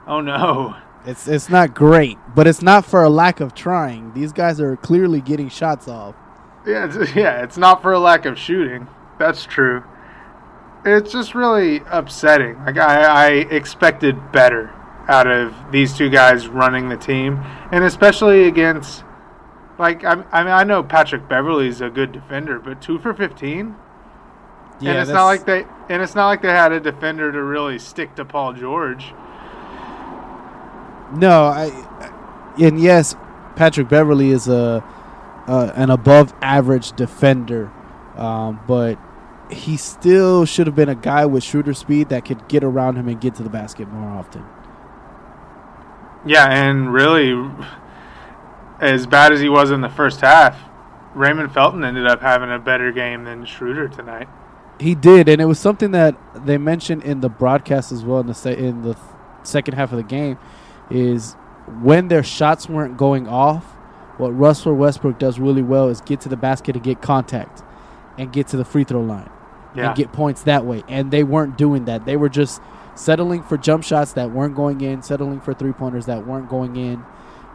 Oh 0.05 0.21
no. 0.21 0.75
It's 1.07 1.27
it's 1.27 1.49
not 1.49 1.73
great, 1.73 2.19
but 2.35 2.45
it's 2.45 2.61
not 2.61 2.85
for 2.85 3.03
a 3.03 3.09
lack 3.09 3.39
of 3.39 3.55
trying. 3.55 4.13
These 4.13 4.33
guys 4.33 4.59
are 4.59 4.75
clearly 4.75 5.21
getting 5.21 5.49
shots 5.49 5.87
off. 5.87 6.13
Yeah, 6.65 6.85
it's, 6.85 7.15
yeah, 7.21 7.43
it's 7.43 7.57
not 7.57 7.81
for 7.81 7.93
a 7.93 7.99
lack 7.99 8.25
of 8.25 8.37
shooting. 8.37 8.87
That's 9.17 9.45
true. 9.45 9.83
It's 10.83 11.09
just 11.11 11.33
really 11.33 11.81
upsetting. 11.89 12.57
Like 12.65 12.77
I, 12.77 13.05
I 13.05 13.27
expected 13.29 14.31
better 14.31 14.71
out 15.07 15.27
of 15.27 15.53
these 15.71 15.95
two 15.95 16.09
guys 16.09 16.47
running 16.47 16.89
the 16.89 16.97
team, 16.97 17.39
and 17.71 17.83
especially 17.83 18.47
against, 18.47 19.03
like 19.79 20.03
I, 20.03 20.23
I 20.31 20.43
mean, 20.43 20.53
I 20.53 20.63
know 20.63 20.83
Patrick 20.83 21.27
Beverley's 21.27 21.81
a 21.81 21.89
good 21.89 22.11
defender, 22.11 22.59
but 22.59 22.81
two 22.81 22.99
for 22.99 23.13
fifteen, 23.13 23.75
Yeah, 24.79 24.93
and 24.93 24.99
it's 24.99 25.11
not 25.11 25.25
like 25.25 25.45
they, 25.45 25.65
and 25.89 26.01
it's 26.01 26.15
not 26.15 26.27
like 26.27 26.41
they 26.41 26.49
had 26.49 26.71
a 26.71 26.79
defender 26.79 27.31
to 27.31 27.43
really 27.43 27.79
stick 27.79 28.15
to 28.15 28.25
Paul 28.25 28.53
George. 28.53 29.13
no. 31.11 31.45
I 31.45 32.11
and 32.59 32.79
yes, 32.79 33.15
Patrick 33.55 33.89
Beverley 33.89 34.31
is 34.31 34.47
a 34.47 34.83
uh, 35.47 35.71
an 35.75 35.89
above 35.89 36.33
average 36.41 36.93
defender, 36.93 37.71
um, 38.15 38.61
but 38.67 38.97
he 39.51 39.77
still 39.77 40.45
should 40.45 40.67
have 40.67 40.75
been 40.75 40.89
a 40.89 40.95
guy 40.95 41.25
with 41.25 41.43
shooter 41.43 41.73
speed 41.73 42.09
that 42.09 42.25
could 42.25 42.47
get 42.47 42.63
around 42.63 42.95
him 42.97 43.07
and 43.07 43.21
get 43.21 43.35
to 43.35 43.43
the 43.43 43.49
basket 43.49 43.87
more 43.89 44.09
often. 44.09 44.43
Yeah, 46.25 46.47
and 46.49 46.91
really, 46.91 47.33
as 48.79 49.07
bad 49.07 49.31
as 49.31 49.39
he 49.39 49.49
was 49.49 49.71
in 49.71 49.81
the 49.81 49.89
first 49.89 50.21
half, 50.21 50.57
Raymond 51.13 51.53
Felton 51.53 51.83
ended 51.83 52.07
up 52.07 52.21
having 52.21 52.51
a 52.51 52.59
better 52.59 52.91
game 52.91 53.23
than 53.23 53.45
Schroeder 53.45 53.87
tonight. 53.87 54.27
He 54.79 54.93
did, 54.95 55.29
and 55.29 55.41
it 55.41 55.45
was 55.45 55.59
something 55.59 55.91
that 55.91 56.15
they 56.45 56.57
mentioned 56.57 57.03
in 57.03 57.21
the 57.21 57.29
broadcast 57.29 57.91
as 57.93 58.03
well 58.03 58.19
in 58.19 58.27
the 58.27 58.33
se- 58.33 58.57
in 58.57 58.81
the 58.81 58.93
th- 58.95 59.05
second 59.43 59.75
half 59.75 59.91
of 59.91 59.97
the 59.97 60.03
game. 60.03 60.37
Is 60.89 61.33
when 61.81 62.09
their 62.09 62.23
shots 62.23 62.67
weren't 62.67 62.97
going 62.97 63.27
off, 63.27 63.63
what 64.17 64.31
Russell 64.31 64.73
Westbrook 64.75 65.17
does 65.17 65.39
really 65.39 65.61
well 65.63 65.87
is 65.87 66.01
get 66.01 66.19
to 66.21 66.29
the 66.29 66.35
basket 66.37 66.75
and 66.75 66.83
get 66.83 67.01
contact, 67.01 67.63
and 68.17 68.33
get 68.33 68.47
to 68.49 68.57
the 68.57 68.65
free 68.65 68.83
throw 68.83 68.99
line, 69.01 69.29
Yeah. 69.73 69.87
and 69.87 69.95
get 69.95 70.11
points 70.11 70.43
that 70.43 70.65
way. 70.65 70.83
And 70.89 71.09
they 71.09 71.23
weren't 71.23 71.57
doing 71.57 71.85
that. 71.85 72.05
They 72.05 72.17
were 72.17 72.29
just 72.29 72.61
settling 72.95 73.43
for 73.43 73.57
jump 73.57 73.83
shots 73.85 74.11
that 74.13 74.31
weren't 74.31 74.55
going 74.55 74.81
in, 74.81 75.01
settling 75.01 75.39
for 75.39 75.53
three 75.53 75.71
pointers 75.71 76.05
that 76.07 76.27
weren't 76.27 76.49
going 76.49 76.75
in, 76.75 77.03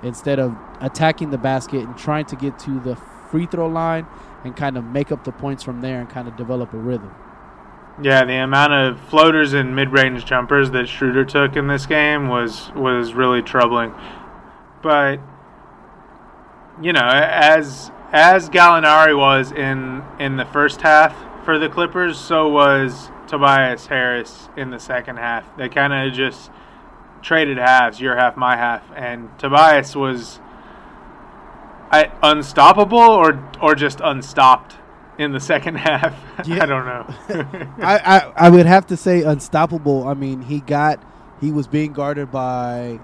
instead 0.02 0.38
of 0.38 0.56
attacking 0.80 1.30
the 1.30 1.38
basket 1.38 1.84
and 1.84 1.96
trying 1.96 2.24
to 2.26 2.36
get 2.36 2.58
to 2.60 2.80
the 2.80 2.96
free 3.30 3.46
throw 3.46 3.68
line 3.68 4.06
and 4.44 4.56
kind 4.56 4.76
of 4.76 4.84
make 4.84 5.12
up 5.12 5.24
the 5.24 5.32
points 5.32 5.62
from 5.62 5.80
there 5.80 6.00
and 6.00 6.08
kind 6.08 6.26
of 6.26 6.36
develop 6.36 6.72
a 6.72 6.78
rhythm. 6.78 7.14
Yeah, 8.02 8.24
the 8.24 8.34
amount 8.34 8.72
of 8.72 9.00
floaters 9.08 9.52
and 9.52 9.76
mid-range 9.76 10.24
jumpers 10.24 10.70
that 10.70 10.88
Schroeder 10.88 11.24
took 11.24 11.56
in 11.56 11.66
this 11.66 11.84
game 11.86 12.28
was 12.28 12.72
was 12.74 13.12
really 13.12 13.42
troubling. 13.42 13.92
But 14.82 15.20
you 16.80 16.92
know, 16.94 17.06
as 17.06 17.90
as 18.12 18.48
Gallinari 18.48 19.16
was 19.16 19.52
in 19.52 20.02
in 20.18 20.36
the 20.36 20.46
first 20.46 20.80
half 20.80 21.14
for 21.44 21.58
the 21.58 21.68
Clippers, 21.68 22.18
so 22.18 22.48
was 22.48 23.10
Tobias 23.26 23.88
Harris 23.88 24.48
in 24.56 24.70
the 24.70 24.80
second 24.80 25.18
half. 25.18 25.56
They 25.58 25.68
kind 25.68 25.92
of 25.92 26.14
just 26.14 26.50
traded 27.22 27.58
halves, 27.58 28.00
your 28.00 28.16
half, 28.16 28.36
my 28.36 28.56
half, 28.56 28.82
and 28.96 29.28
Tobias 29.38 29.94
was 29.96 30.40
I, 31.90 32.10
unstoppable 32.22 32.98
or 32.98 33.48
or 33.60 33.74
just 33.74 34.00
unstopped 34.00 34.76
in 35.18 35.32
the 35.32 35.40
second 35.40 35.74
half. 35.86 36.14
Yeah. 36.46 36.62
I 36.62 36.66
don't 36.66 36.86
know. 36.86 37.06
I, 37.82 37.98
I 37.98 38.32
I 38.46 38.50
would 38.50 38.66
have 38.66 38.86
to 38.88 38.96
say 38.96 39.22
unstoppable. 39.22 40.06
I 40.08 40.14
mean, 40.14 40.42
he 40.42 40.60
got 40.60 41.02
he 41.40 41.50
was 41.52 41.66
being 41.66 41.92
guarded 41.92 42.30
by 42.30 43.00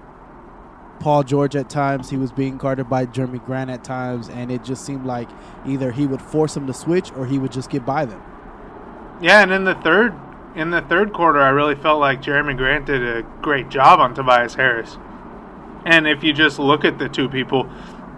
Paul 0.99 1.23
George 1.23 1.55
at 1.55 1.69
times. 1.69 2.09
He 2.09 2.17
was 2.17 2.31
being 2.31 2.57
guarded 2.57 2.89
by 2.89 3.05
Jerami 3.05 3.43
Grant 3.45 3.69
at 3.69 3.83
times, 3.83 4.29
and 4.29 4.51
it 4.51 4.63
just 4.63 4.85
seemed 4.85 5.05
like 5.05 5.29
either 5.65 5.91
he 5.91 6.07
would 6.07 6.21
force 6.21 6.55
him 6.57 6.65
to 6.67 6.73
switch 6.73 7.11
or 7.13 7.25
he 7.25 7.37
would 7.37 7.51
just 7.51 7.69
get 7.69 7.85
by 7.85 8.05
them. 8.05 8.21
yeah, 9.21 9.41
and 9.43 9.51
in 9.51 9.63
the 9.63 9.75
third 9.75 10.13
in 10.57 10.71
the 10.71 10.81
third 10.81 11.13
quarter, 11.13 11.39
I 11.39 11.49
really 11.49 11.75
felt 11.75 11.99
like 11.99 12.21
Jerami 12.21 12.57
Grant 12.57 12.87
did 12.87 13.03
a 13.03 13.21
great 13.41 13.69
job 13.69 13.99
on 13.99 14.15
Tobias 14.15 14.55
Harris. 14.55 14.97
And 15.85 16.07
if 16.07 16.23
you 16.23 16.33
just 16.33 16.57
look 16.57 16.83
at 16.83 16.97
the 16.97 17.07
two 17.07 17.29
people, 17.29 17.65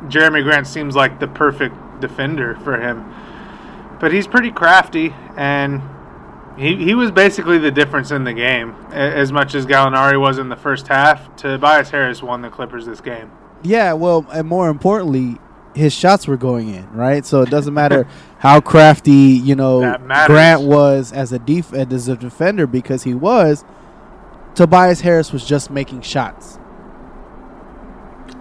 Jerami 0.05 0.41
Grant 0.41 0.65
seems 0.65 0.95
like 0.95 1.19
the 1.19 1.27
perfect 1.27 1.75
defender 1.99 2.55
for 2.63 2.79
him. 2.79 3.13
But 3.99 4.13
he's 4.13 4.25
pretty 4.25 4.51
crafty, 4.51 5.13
and 5.35 5.81
he, 6.57 6.77
he 6.77 6.95
was 6.95 7.11
basically 7.11 7.57
the 7.57 7.71
difference 7.71 8.09
in 8.09 8.23
the 8.23 8.33
game. 8.33 8.73
As 8.91 9.33
much 9.33 9.53
as 9.53 9.65
Gallinari 9.65 10.19
was 10.19 10.37
in 10.37 10.47
the 10.47 10.55
first 10.55 10.87
half, 10.87 11.35
Tobias 11.35 11.89
Harris 11.89 12.23
won 12.23 12.41
the 12.41 12.49
Clippers 12.49 12.85
this 12.85 13.01
game. 13.01 13.31
Yeah, 13.63 13.91
well, 13.91 14.25
and 14.31 14.47
more 14.47 14.69
importantly, 14.69 15.37
his 15.75 15.93
shots 15.93 16.27
were 16.27 16.37
going 16.37 16.73
in, 16.73 16.91
right? 16.91 17.25
So 17.25 17.41
it 17.41 17.49
doesn't 17.49 17.73
matter 17.73 18.07
how 18.39 18.61
crafty 18.61 19.11
you 19.11 19.55
know 19.55 19.97
Grant 20.25 20.61
was 20.61 21.11
as 21.11 21.31
a 21.31 21.39
def- 21.39 21.73
as 21.73 22.07
a 22.07 22.15
defender 22.15 22.67
because 22.67 23.03
he 23.03 23.13
was. 23.13 23.63
Tobias 24.55 25.01
Harris 25.01 25.31
was 25.31 25.45
just 25.45 25.69
making 25.69 26.01
shots. 26.01 26.59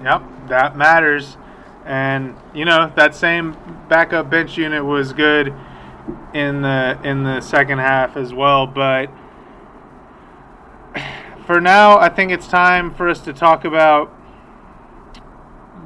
Yep, 0.03 0.23
that 0.49 0.77
matters. 0.77 1.37
And 1.85 2.37
you 2.55 2.65
know 2.65 2.93
that 2.97 3.15
same 3.15 3.57
backup 3.89 4.31
bench 4.31 4.57
unit 4.59 4.85
was 4.85 5.13
good 5.13 5.55
in 6.35 6.63
the 6.63 6.99
in 7.03 7.25
the 7.25 7.41
second 7.41 7.79
half 7.79 8.17
as 8.17 8.33
well. 8.33 8.67
But 8.67 9.11
for 11.47 11.61
now, 11.61 11.99
I 11.99 12.09
think 12.09 12.33
it's 12.33 12.49
time 12.49 12.95
for 12.95 13.09
us 13.09 13.21
to 13.21 13.33
talk 13.33 13.65
about 13.65 14.13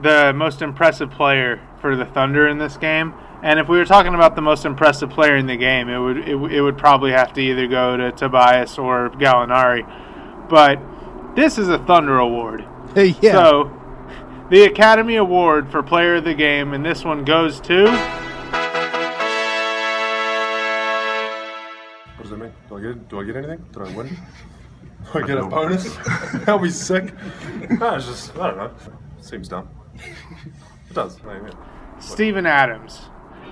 the 0.03 0.33
most 0.35 0.63
impressive 0.63 1.11
player 1.11 1.61
for 1.81 1.97
the 1.97 2.05
Thunder 2.05 2.49
in 2.49 2.59
this 2.59 2.77
game. 2.77 3.15
And 3.43 3.59
if 3.59 3.69
we 3.69 3.77
were 3.77 3.85
talking 3.85 4.15
about 4.15 4.37
the 4.37 4.43
most 4.43 4.65
impressive 4.65 5.11
player 5.11 5.37
in 5.37 5.47
the 5.47 5.57
game, 5.57 5.89
it 5.89 5.99
would 5.99 6.29
it, 6.29 6.37
would- 6.37 6.53
it 6.53 6.61
would 6.61 6.79
probably 6.79 7.11
have 7.13 7.33
to 7.35 7.41
either 7.41 7.67
go 7.67 7.97
to 7.97 8.13
Tobias 8.13 8.79
or 8.79 9.11
Gallinari. 9.11 9.83
But 10.49 10.79
this 11.35 11.59
is 11.59 11.69
a 11.69 11.79
Thunder 11.79 12.19
award. 12.19 12.65
yeah. 12.95 13.33
So, 13.33 13.79
the 14.51 14.65
Academy 14.65 15.17
Award 15.17 15.71
for 15.71 15.83
Player 15.83 16.17
of 16.17 16.25
the 16.25 16.35
Game, 16.35 16.73
and 16.75 16.85
this 16.85 17.05
one 17.05 17.25
goes 17.25 17.59
to. 17.63 17.85
What 22.17 22.23
does 22.23 22.31
that 22.31 22.37
mean? 22.39 22.53
Do 22.69 22.77
I 22.77 22.81
get 22.81 23.09
do 23.09 23.21
I 23.21 23.25
get 23.25 23.37
anything? 23.37 23.65
Did 23.73 23.83
I 23.83 23.97
win? 23.97 24.09
Do 25.13 25.19
I 25.19 25.27
get 25.27 25.37
a 25.37 25.45
bonus? 25.45 25.97
That'll 26.45 26.61
be 26.61 26.71
sick. 26.71 27.13
No, 27.73 27.97
it's 27.97 28.07
just 28.07 28.39
I 28.39 28.47
don't 28.51 28.57
know. 28.57 28.71
Seems 29.21 29.49
dumb. 29.49 29.69
It 29.95 30.95
does. 30.95 31.19
I 31.27 31.39
mean. 31.39 31.53
Steven 32.01 32.47
Adams. 32.47 33.03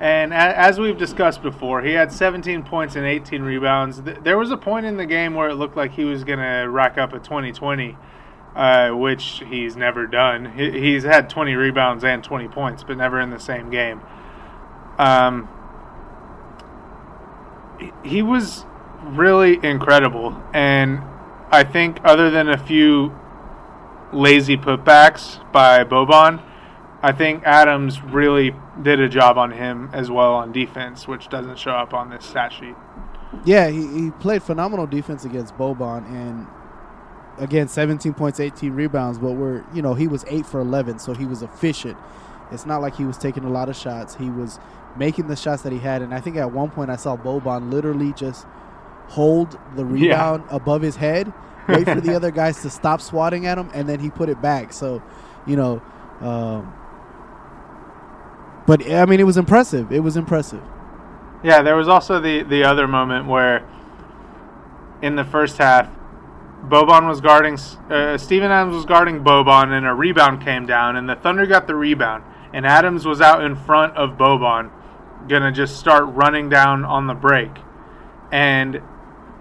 And 0.01 0.33
as 0.33 0.81
we've 0.81 0.97
discussed 0.97 1.43
before, 1.43 1.83
he 1.83 1.93
had 1.93 2.11
17 2.11 2.63
points 2.63 2.97
and 2.97 3.05
18 3.05 3.43
rebounds. 3.43 4.01
There 4.01 4.39
was 4.39 4.51
a 4.51 4.57
point 4.57 4.87
in 4.87 4.97
the 4.97 5.05
game 5.05 5.35
where 5.35 5.51
it 5.51 5.57
looked 5.57 5.77
like 5.77 5.93
he 5.93 6.05
was 6.05 6.25
going 6.25 6.39
to 6.39 6.71
rack 6.71 6.97
up 6.97 7.13
a 7.13 7.19
2020, 7.19 7.99
uh, 8.57 8.91
which 8.93 9.43
he's 9.47 9.77
never 9.77 10.07
done. 10.07 10.57
He's 10.57 11.03
had 11.03 11.29
20 11.29 11.55
rebounds 11.55 12.03
and 12.03 12.25
20 12.25 12.49
points, 12.49 12.83
but 12.83 12.97
never 12.97 13.21
in 13.21 13.29
the 13.29 13.39
same 13.39 13.69
game. 13.69 14.01
Um, 14.97 15.49
he 18.03 18.23
was 18.23 18.65
really 19.03 19.59
incredible. 19.63 20.43
And 20.55 21.03
I 21.51 21.63
think, 21.63 21.99
other 22.05 22.31
than 22.31 22.49
a 22.49 22.57
few 22.57 23.15
lazy 24.13 24.57
putbacks 24.57 25.41
by 25.53 25.85
Boban, 25.85 26.43
I 27.03 27.13
think 27.13 27.45
Adams 27.45 28.03
really 28.03 28.55
did 28.83 29.01
a 29.01 29.09
job 29.09 29.39
on 29.39 29.53
him 29.53 29.89
as 29.93 30.11
well 30.11 30.35
on 30.35 30.53
defense, 30.53 31.09
which 31.09 31.29
doesn't 31.29 31.59
show 31.59 31.73
up 31.73 31.95
on 31.95 32.11
this 32.11 32.27
stat 32.27 32.53
sheet. 32.53 32.75
Yeah, 33.45 33.69
he, 33.69 33.87
he 33.87 34.11
played 34.11 34.43
phenomenal 34.43 34.87
defense 34.87 35.25
against 35.25 35.57
Boban, 35.57 36.05
and 36.11 36.47
again, 37.39 37.69
17 37.69 38.13
points, 38.13 38.39
18 38.39 38.73
rebounds. 38.73 39.19
But 39.19 39.33
we're, 39.33 39.65
you 39.73 39.83
know, 39.83 39.95
he 39.95 40.07
was 40.07 40.25
eight 40.29 40.45
for 40.45 40.61
11, 40.61 40.99
so 40.99 41.15
he 41.15 41.25
was 41.25 41.43
efficient. 41.43 41.97
It's 42.53 42.67
not 42.67 42.83
like 42.83 42.97
he 42.97 43.05
was 43.05 43.17
taking 43.17 43.45
a 43.45 43.51
lot 43.51 43.69
of 43.69 43.77
shots. 43.77 44.17
He 44.17 44.29
was 44.29 44.59
making 44.97 45.29
the 45.29 45.37
shots 45.37 45.63
that 45.63 45.73
he 45.73 45.79
had, 45.79 46.03
and 46.03 46.13
I 46.13 46.21
think 46.21 46.37
at 46.37 46.53
one 46.53 46.71
point 46.71 46.91
I 46.91 46.97
saw 46.97 47.17
Boban 47.17 47.73
literally 47.73 48.13
just 48.13 48.47
hold 49.09 49.59
the 49.77 49.85
rebound 49.85 50.45
above 50.51 50.83
his 50.83 50.97
head, 50.97 51.33
wait 51.69 51.85
for 51.89 52.01
the 52.01 52.15
other 52.15 52.31
guys 52.31 52.63
to 52.63 52.71
stop 52.71 53.01
swatting 53.01 53.47
at 53.47 53.59
him, 53.59 53.71
and 53.75 53.89
then 53.89 54.01
he 54.01 54.11
put 54.11 54.29
it 54.29 54.41
back. 54.41 54.73
So, 54.73 55.03
you 55.47 55.57
know, 55.57 55.83
um, 56.21 56.73
but 58.67 58.89
I 58.91 59.05
mean, 59.07 59.21
it 59.21 59.25
was 59.25 59.37
impressive. 59.37 59.91
It 59.93 60.01
was 60.01 60.17
impressive. 60.17 60.63
Yeah, 61.43 61.63
there 61.63 61.77
was 61.77 61.89
also 61.89 62.21
the 62.21 62.43
the 62.43 62.65
other 62.65 62.87
moment 62.87 63.27
where 63.27 63.67
in 65.03 65.17
the 65.17 65.25
first 65.25 65.59
half, 65.59 65.89
Boban 66.69 67.09
was 67.09 67.21
guarding 67.21 67.59
uh, 67.91 68.19
Steven 68.19 68.51
Adams 68.51 68.77
was 68.77 68.85
guarding 68.85 69.25
Boban, 69.25 69.73
and 69.73 69.87
a 69.87 69.95
rebound 69.95 70.43
came 70.43 70.67
down, 70.67 70.97
and 70.97 71.09
the 71.09 71.17
Thunder 71.17 71.47
got 71.47 71.67
the 71.67 71.75
rebound, 71.75 72.23
and 72.53 72.67
Adams 72.67 73.07
was 73.07 73.21
out 73.21 73.43
in 73.43 73.57
front 73.57 73.97
of 73.97 74.19
Boban, 74.19 74.71
gonna 75.29 75.51
just 75.51 75.79
start 75.79 76.05
running 76.07 76.49
down 76.49 76.85
on 76.85 77.07
the 77.07 77.15
break, 77.15 77.51
and 78.31 78.83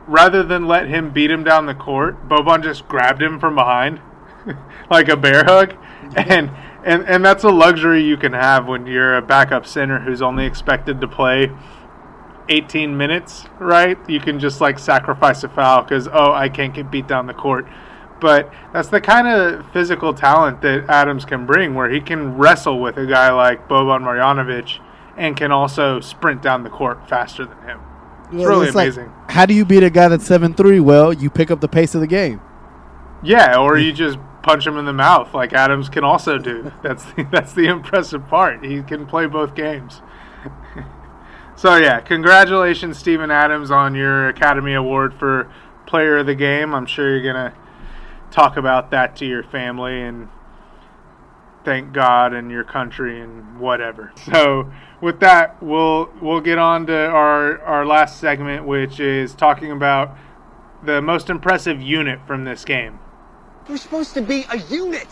rather 0.10 0.44
than 0.44 0.68
let 0.68 0.88
him 0.88 1.12
beat 1.12 1.32
him 1.32 1.44
down 1.44 1.68
the 1.68 1.76
court, 1.76 2.28
Boban 2.28 2.64
just 2.64 2.88
grabbed 2.88 3.22
him 3.22 3.40
from 3.40 3.56
behind, 3.56 4.02
like 4.90 5.08
a 5.08 5.16
bear 5.16 5.44
hug, 5.46 5.70
mm-hmm. 5.70 6.32
and 6.32 6.52
and 6.84 7.08
and 7.08 7.24
that's 7.24 7.44
a 7.44 7.50
luxury 7.50 8.04
you 8.04 8.18
can 8.18 8.34
have 8.34 8.68
when 8.68 8.88
you're 8.88 9.16
a 9.16 9.22
backup 9.22 9.66
center 9.66 10.00
who's 10.00 10.22
only 10.22 10.46
expected 10.46 11.00
to 11.02 11.08
play 11.08 11.52
18 12.50 12.98
minutes, 12.98 13.46
right? 13.60 13.98
You 14.10 14.20
can 14.20 14.40
just 14.40 14.60
like 14.60 14.80
sacrifice 14.80 15.44
a 15.44 15.50
foul 15.50 15.84
because 15.84 16.08
oh, 16.08 16.34
I 16.34 16.50
can't 16.50 16.74
get 16.74 16.90
beat 16.90 17.08
down 17.08 17.28
the 17.28 17.34
court. 17.34 17.68
But 18.20 18.52
that's 18.74 18.90
the 18.90 19.00
kind 19.00 19.28
of 19.28 19.72
physical 19.72 20.14
talent 20.14 20.62
that 20.62 20.90
Adams 20.90 21.24
can 21.24 21.46
bring, 21.46 21.74
where 21.74 21.90
he 21.90 22.02
can 22.02 22.38
wrestle 22.38 22.82
with 22.82 22.98
a 22.98 23.06
guy 23.06 23.32
like 23.32 23.70
Boban 23.70 24.02
Marjanovic 24.02 24.80
and 25.16 25.38
can 25.38 25.52
also 25.52 26.02
sprint 26.02 26.42
down 26.42 26.64
the 26.64 26.70
court 26.70 27.08
faster 27.08 27.46
than 27.46 27.62
him. 27.62 27.80
It's 28.32 28.46
really 28.46 28.68
it's 28.68 28.76
like, 28.76 28.94
amazing. 28.94 29.12
how 29.28 29.46
do 29.46 29.54
you 29.54 29.66
beat 29.66 29.84
a 29.84 29.90
guy 29.90 30.08
that's 30.08 30.26
seven 30.26 30.54
three? 30.54 30.80
Well, 30.80 31.14
you 31.14 31.30
pick 31.30 31.50
up 31.50 31.62
the 31.62 31.68
pace 31.68 31.96
of 31.96 32.02
the 32.02 32.08
game. 32.08 32.42
Yeah, 33.24 33.58
or 33.58 33.78
you 33.78 33.92
just 33.92 34.18
punch 34.44 34.66
him 34.66 34.78
in 34.78 34.86
the 34.86 34.94
mouth 34.94 35.34
like 35.34 35.52
Adams 35.54 35.90
can 35.90 36.04
also 36.04 36.38
do. 36.38 36.72
That's 36.82 37.04
the, 37.14 37.28
that's 37.30 37.54
the 37.54 37.68
impressive 37.68 38.26
part. 38.28 38.64
He 38.64 38.82
can 38.82 39.06
play 39.06 39.26
both 39.26 39.54
games. 39.54 40.02
so 41.56 41.76
yeah, 41.76 42.00
congratulations, 42.00 42.98
Steven 42.98 43.32
Adams, 43.32 43.70
on 43.70 43.96
your 43.96 44.30
Academy 44.30 44.74
Award 44.74 45.14
for 45.14 45.52
Player 45.86 46.20
of 46.20 46.26
the 46.26 46.36
Game. 46.36 46.74
I'm 46.74 46.86
sure 46.86 47.10
you're 47.10 47.34
gonna 47.34 47.54
talk 48.32 48.56
about 48.58 48.92
that 48.92 49.16
to 49.18 49.26
your 49.26 49.44
family 49.44 50.02
and 50.02 50.30
thank 51.66 51.94
God 51.94 52.34
and 52.34 52.52
your 52.52 52.64
country 52.64 53.22
and 53.22 53.60
whatever. 53.60 54.12
So 54.32 54.72
with 55.02 55.20
that, 55.22 55.62
we'll 55.62 56.10
we'll 56.22 56.42
get 56.42 56.58
on 56.58 56.86
to 56.88 57.08
our 57.08 57.62
our 57.62 57.86
last 57.86 58.20
segment, 58.20 58.66
which 58.66 59.00
is 59.00 59.34
talking 59.34 59.72
about 59.72 60.16
the 60.84 61.02
most 61.02 61.30
impressive 61.30 61.82
unit 61.82 62.20
from 62.28 62.44
this 62.44 62.64
game. 62.64 63.00
We're 63.68 63.78
supposed 63.78 64.14
to 64.16 64.22
be 64.22 64.46
a 64.52 64.58
unit. 64.58 65.08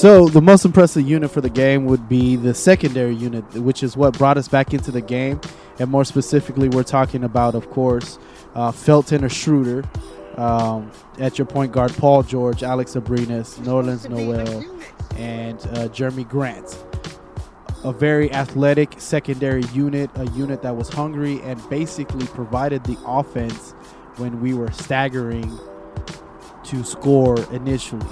So 0.00 0.28
the 0.28 0.40
most 0.40 0.64
impressive 0.64 1.06
unit 1.06 1.30
for 1.30 1.42
the 1.42 1.50
game 1.50 1.84
would 1.84 2.08
be 2.08 2.34
the 2.36 2.54
secondary 2.54 3.14
unit, 3.14 3.44
which 3.52 3.82
is 3.82 3.98
what 3.98 4.16
brought 4.16 4.38
us 4.38 4.48
back 4.48 4.72
into 4.72 4.90
the 4.90 5.02
game. 5.02 5.38
And 5.80 5.90
more 5.90 6.04
specifically, 6.04 6.68
we're 6.68 6.82
talking 6.82 7.24
about, 7.24 7.54
of 7.54 7.70
course, 7.70 8.18
uh, 8.54 8.70
Felton 8.70 9.24
or 9.24 9.30
Schroeder. 9.30 9.82
Um, 10.36 10.92
at 11.18 11.38
your 11.38 11.46
point 11.46 11.72
guard, 11.72 11.94
Paul 11.94 12.22
George, 12.22 12.62
Alex 12.62 12.92
Abrines, 12.94 13.58
Nerlens 13.60 14.08
Noel, 14.08 14.62
and 15.16 15.58
uh, 15.58 15.88
Jerami 15.88 16.28
Grant. 16.28 16.84
A 17.82 17.92
very 17.92 18.30
athletic 18.30 19.00
secondary 19.00 19.62
unit, 19.72 20.10
a 20.16 20.26
unit 20.32 20.60
that 20.60 20.76
was 20.76 20.90
hungry 20.90 21.40
and 21.44 21.58
basically 21.70 22.26
provided 22.26 22.84
the 22.84 22.98
offense 23.06 23.72
when 24.16 24.42
we 24.42 24.52
were 24.52 24.70
staggering 24.72 25.58
to 26.64 26.84
score 26.84 27.40
initially. 27.52 28.06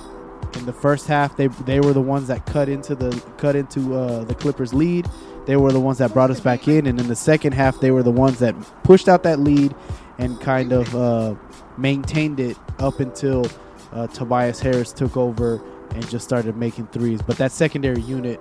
In 0.55 0.65
the 0.65 0.73
first 0.73 1.07
half, 1.07 1.37
they 1.37 1.49
they 1.49 1.81
were 1.81 1.93
the 1.93 2.01
ones 2.01 2.29
that 2.29 2.47
cut 2.47 2.71
into 2.71 2.95
the 2.95 3.11
cut 3.37 3.57
into 3.57 3.95
uh, 3.95 4.25
the 4.25 4.35
Clippers' 4.35 4.73
lead. 4.73 5.07
They 5.49 5.57
were 5.57 5.73
the 5.73 5.81
ones 5.81 5.97
that 5.97 6.13
brought 6.13 6.31
us 6.31 6.41
back 6.41 6.69
in, 6.69 6.87
and 6.87 7.01
in 7.01 7.09
the 7.09 7.17
second 7.17 7.53
half, 7.53 7.81
they 7.81 7.91
were 7.91 8.03
the 8.03 8.11
ones 8.13 8.39
that 8.41 8.55
pushed 8.85 9.09
out 9.09 9.23
that 9.23 9.39
lead 9.41 9.75
and 10.19 10.39
kind 10.43 10.73
of 10.73 10.95
uh, 10.95 11.35
maintained 11.79 12.39
it 12.39 12.59
up 12.79 13.01
until 13.01 13.47
uh, 13.95 14.09
Tobias 14.09 14.61
Harris 14.61 14.93
took 14.93 15.17
over 15.17 15.59
and 15.95 16.07
just 16.11 16.27
started 16.27 16.55
making 16.59 16.89
threes. 16.89 17.23
But 17.23 17.39
that 17.39 17.51
secondary 17.51 18.03
unit, 18.03 18.39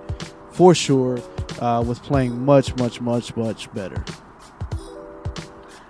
for 0.50 0.74
sure, 0.74 1.18
uh, 1.62 1.82
was 1.82 1.98
playing 1.98 2.44
much, 2.44 2.76
much, 2.76 3.00
much, 3.00 3.34
much 3.34 3.72
better. 3.72 4.04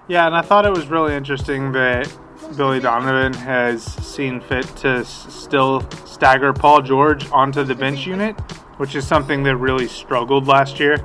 Yeah, 0.07 0.25
and 0.29 0.37
I 0.37 0.43
thought 0.43 0.67
it 0.67 0.73
was 0.73 0.87
really 0.87 1.15
interesting 1.17 1.73
that 1.73 2.09
Billy 2.57 2.79
Donovan 2.79 3.33
has 3.35 3.83
seen 3.83 4.41
fit 4.41 4.65
to 4.77 4.89
s- 4.99 5.27
still 5.35 5.81
stagger 6.07 6.53
Paul 6.53 6.81
George 6.83 7.29
onto 7.33 7.65
the 7.65 7.75
bench 7.75 8.07
unit, 8.07 8.37
which 8.79 8.95
is 8.95 9.07
something 9.07 9.43
that 9.45 9.57
really 9.57 9.87
struggled 9.87 10.47
last 10.47 10.81
year 10.81 10.99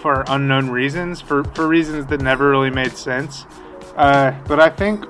for 0.00 0.24
unknown 0.28 0.70
reasons, 0.70 1.20
for, 1.20 1.42
for 1.44 1.66
reasons 1.66 2.06
that 2.06 2.20
never 2.20 2.50
really 2.50 2.70
made 2.70 2.92
sense. 2.92 3.46
Uh, 3.96 4.30
but 4.46 4.60
I 4.60 4.70
think 4.70 5.04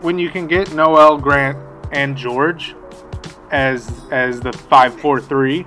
when 0.00 0.18
you 0.18 0.30
can 0.30 0.46
get 0.46 0.72
Noel, 0.74 1.18
Grant, 1.18 1.58
and 1.92 2.16
George 2.16 2.74
as 3.50 3.92
as 4.10 4.40
the 4.40 4.52
five 4.52 4.98
four 4.98 5.20
three 5.20 5.66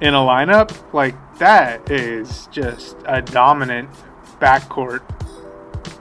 in 0.00 0.14
a 0.14 0.18
lineup, 0.18 0.70
like 0.92 1.16
that 1.38 1.90
is 1.90 2.48
just 2.52 2.96
a 3.06 3.20
dominant 3.20 3.90
backcourt 4.38 5.00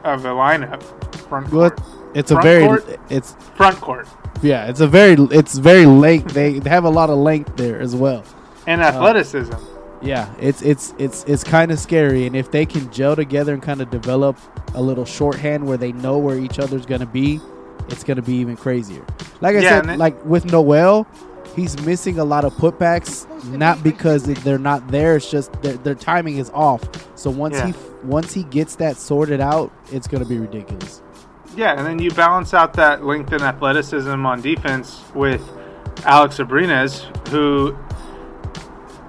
of 0.03 0.25
a 0.25 0.29
lineup. 0.29 0.83
Front 1.27 1.51
Well, 1.51 1.71
court. 1.71 1.81
it's 2.13 2.29
a 2.29 2.35
Front 2.35 2.43
very, 2.43 2.65
court? 2.67 2.99
it's 3.09 3.33
front 3.55 3.81
court 3.81 4.07
yeah, 4.41 4.67
it's 4.67 4.79
a 4.79 4.87
very, 4.87 5.13
it's 5.31 5.57
very 5.57 5.85
length. 5.85 6.33
They, 6.33 6.59
they 6.59 6.69
have 6.69 6.83
a 6.85 6.89
lot 6.89 7.09
of 7.09 7.17
length 7.17 7.55
there 7.57 7.79
as 7.79 7.95
well. 7.95 8.23
and 8.67 8.81
uh, 8.81 8.85
athleticism. 8.85 9.53
Yeah, 10.01 10.33
it's 10.39 10.61
it's 10.61 10.93
it's 10.97 11.25
it's 11.25 11.43
kind 11.43 11.71
of 11.71 11.79
scary, 11.79 12.25
and 12.25 12.33
if 12.35 12.51
they 12.51 12.65
can 12.65 12.89
gel 12.89 13.17
together 13.17 13.53
and 13.53 13.61
kind 13.61 13.81
of 13.81 13.89
develop 13.89 14.37
a 14.73 14.81
little 14.81 15.03
shorthand 15.03 15.67
where 15.67 15.75
they 15.77 15.91
know 15.91 16.17
where 16.17 16.37
each 16.39 16.57
other's 16.57 16.85
gonna 16.85 17.05
be, 17.05 17.41
it's 17.89 18.05
gonna 18.05 18.21
be 18.21 18.35
even 18.35 18.55
crazier. 18.55 19.05
Like 19.41 19.57
I 19.57 19.59
Yeah, 19.59 19.81
said, 19.81 19.89
it- 19.89 19.99
like 19.99 20.23
with 20.23 20.45
Noel, 20.45 21.05
he's 21.53 21.77
missing 21.85 22.17
a 22.17 22.23
lot 22.23 22.45
of 22.45 22.53
putbacks, 22.53 23.27
not 23.57 23.83
because 23.83 24.23
they're 24.23 24.57
not 24.57 24.87
there. 24.87 25.17
It's 25.17 25.29
just 25.29 25.51
their, 25.61 25.73
their 25.73 25.95
timing 25.95 26.37
is 26.37 26.49
off. 26.53 26.81
So 27.17 27.29
once 27.29 27.55
Yeah. 27.55 27.67
he 27.67 27.73
once 28.05 28.33
he 28.33 28.43
gets 28.43 28.77
that 28.77 28.95
sorted 28.95 29.41
out, 29.41 29.69
it's 29.91 30.07
gonna 30.07 30.23
be 30.23 30.37
ridiculous. 30.37 31.01
Yeah, 31.59 31.73
and 31.77 31.85
then 31.85 31.99
you 31.99 32.09
balance 32.11 32.53
out 32.53 32.75
that 32.75 33.03
length 33.03 33.33
and 33.33 33.41
athleticism 33.43 34.25
on 34.25 34.39
defense 34.39 35.03
with 35.13 35.41
Alex 36.05 36.37
Abrines, 36.37 37.01
who 37.27 37.77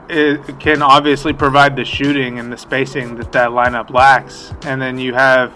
i 0.08 0.36
can 0.58 0.82
obviously 0.82 1.32
provide 1.32 1.76
the 1.76 1.84
shooting 1.84 2.40
and 2.40 2.52
the 2.52 2.56
spacing 2.56 3.14
that 3.18 3.30
that 3.30 3.50
lineup 3.50 3.90
lacks. 3.90 4.52
And 4.62 4.82
then 4.82 4.98
you 4.98 5.14
have, 5.14 5.54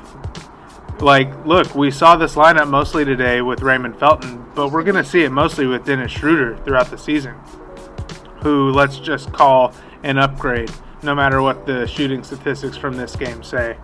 like, 1.00 1.44
look, 1.44 1.74
we 1.74 1.90
saw 1.90 2.14
this 2.14 2.36
lineup 2.36 2.68
mostly 2.68 3.04
today 3.04 3.42
with 3.42 3.62
Raymond 3.62 3.98
Felton, 3.98 4.46
but 4.54 4.68
we're 4.68 4.84
going 4.84 4.94
to 4.94 5.02
see 5.02 5.24
it 5.24 5.32
mostly 5.32 5.66
with 5.66 5.84
Dennis 5.84 6.12
Schroeder 6.12 6.58
throughout 6.58 6.92
the 6.92 6.98
season, 6.98 7.34
who 8.40 8.70
let's 8.70 9.00
just 9.00 9.32
call 9.32 9.74
an 10.04 10.16
upgrade, 10.16 10.70
no 11.02 11.12
matter 11.12 11.42
what 11.42 11.66
the 11.66 11.88
shooting 11.88 12.22
statistics 12.22 12.76
from 12.76 12.96
this 12.96 13.16
game 13.16 13.42
say. 13.42 13.78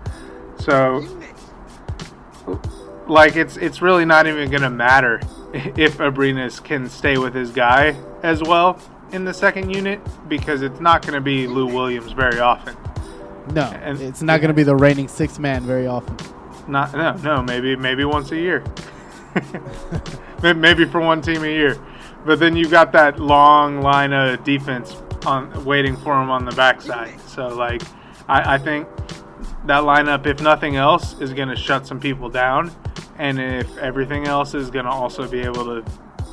So 0.61 1.05
like 3.11 3.37
it's 3.37 3.57
it's 3.57 3.83
really 3.83 4.05
not 4.05 4.27
even 4.27 4.51
gonna 4.51 4.71
matter 4.71 5.21
if 5.53 5.99
Abrines 5.99 6.63
can 6.63 6.89
stay 6.89 7.19
with 7.19 7.35
his 7.35 7.51
guy 7.51 7.97
as 8.23 8.41
well 8.43 8.79
in 9.13 9.25
the 9.25 9.35
second 9.35 9.71
unit 9.75 10.01
because 10.29 10.63
it's 10.63 10.81
not 10.81 11.05
gonna 11.05 11.21
be 11.21 11.47
Lou 11.47 11.67
Williams 11.67 12.13
very 12.13 12.39
often. 12.41 12.77
No, 13.53 13.63
And- 13.63 14.01
it's 14.01 14.23
not 14.23 14.41
gonna 14.41 14.55
be 14.55 14.63
the 14.63 14.77
reigning 14.77 15.09
six 15.09 15.39
man 15.39 15.63
very 15.65 15.87
often. 15.87 16.17
Not 16.69 16.93
no 16.95 17.13
no 17.17 17.43
maybe 17.43 17.75
maybe 17.75 18.05
once 18.05 18.31
a 18.31 18.37
year, 18.37 18.63
maybe 20.43 20.85
for 20.85 21.01
one 21.01 21.21
team 21.21 21.43
a 21.43 21.49
year, 21.49 21.77
but 22.25 22.39
then 22.39 22.55
you've 22.55 22.71
got 22.71 22.93
that 22.93 23.19
long 23.19 23.81
line 23.81 24.13
of 24.13 24.45
defense 24.45 24.95
on 25.27 25.65
waiting 25.65 25.97
for 25.97 26.21
him 26.23 26.31
on 26.31 26.45
the 26.45 26.53
backside. 26.53 27.21
So 27.23 27.49
like 27.49 27.83
I, 28.29 28.55
I 28.55 28.59
think 28.59 28.87
that 29.67 29.83
lineup, 29.83 30.27
if 30.27 30.41
nothing 30.41 30.77
else, 30.77 31.19
is 31.21 31.33
going 31.33 31.49
to 31.49 31.57
shut 31.57 31.87
some 31.87 32.01
people 32.01 32.31
down, 32.31 32.71
and 33.21 33.41
if 33.41 33.79
everything 33.79 34.27
else 34.27 34.55
is 34.55 34.71
going 34.71 34.87
to 34.87 34.93
also 34.93 35.29
be 35.29 35.41
able 35.43 35.67
to 35.67 35.85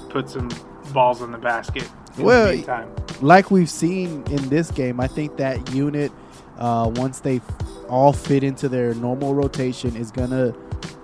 put 0.09 0.29
some 0.29 0.49
balls 0.93 1.21
in 1.21 1.31
the 1.31 1.39
basket. 1.39 1.91
In 2.17 2.25
Well, 2.25 2.47
the 2.47 2.53
meantime. 2.53 2.95
like 3.21 3.51
we've 3.51 3.69
seen 3.69 4.23
in 4.29 4.49
this 4.49 4.71
game, 4.71 4.99
I 5.01 5.07
think 5.07 5.37
that 5.37 5.73
unit, 5.73 6.13
uh, 6.57 6.91
once 6.95 7.21
they 7.21 7.41
all 7.89 8.13
fit 8.13 8.43
into 8.43 8.69
their 8.69 8.95
normal 8.95 9.35
rotation, 9.35 9.97
is 9.97 10.11
gonna 10.11 10.55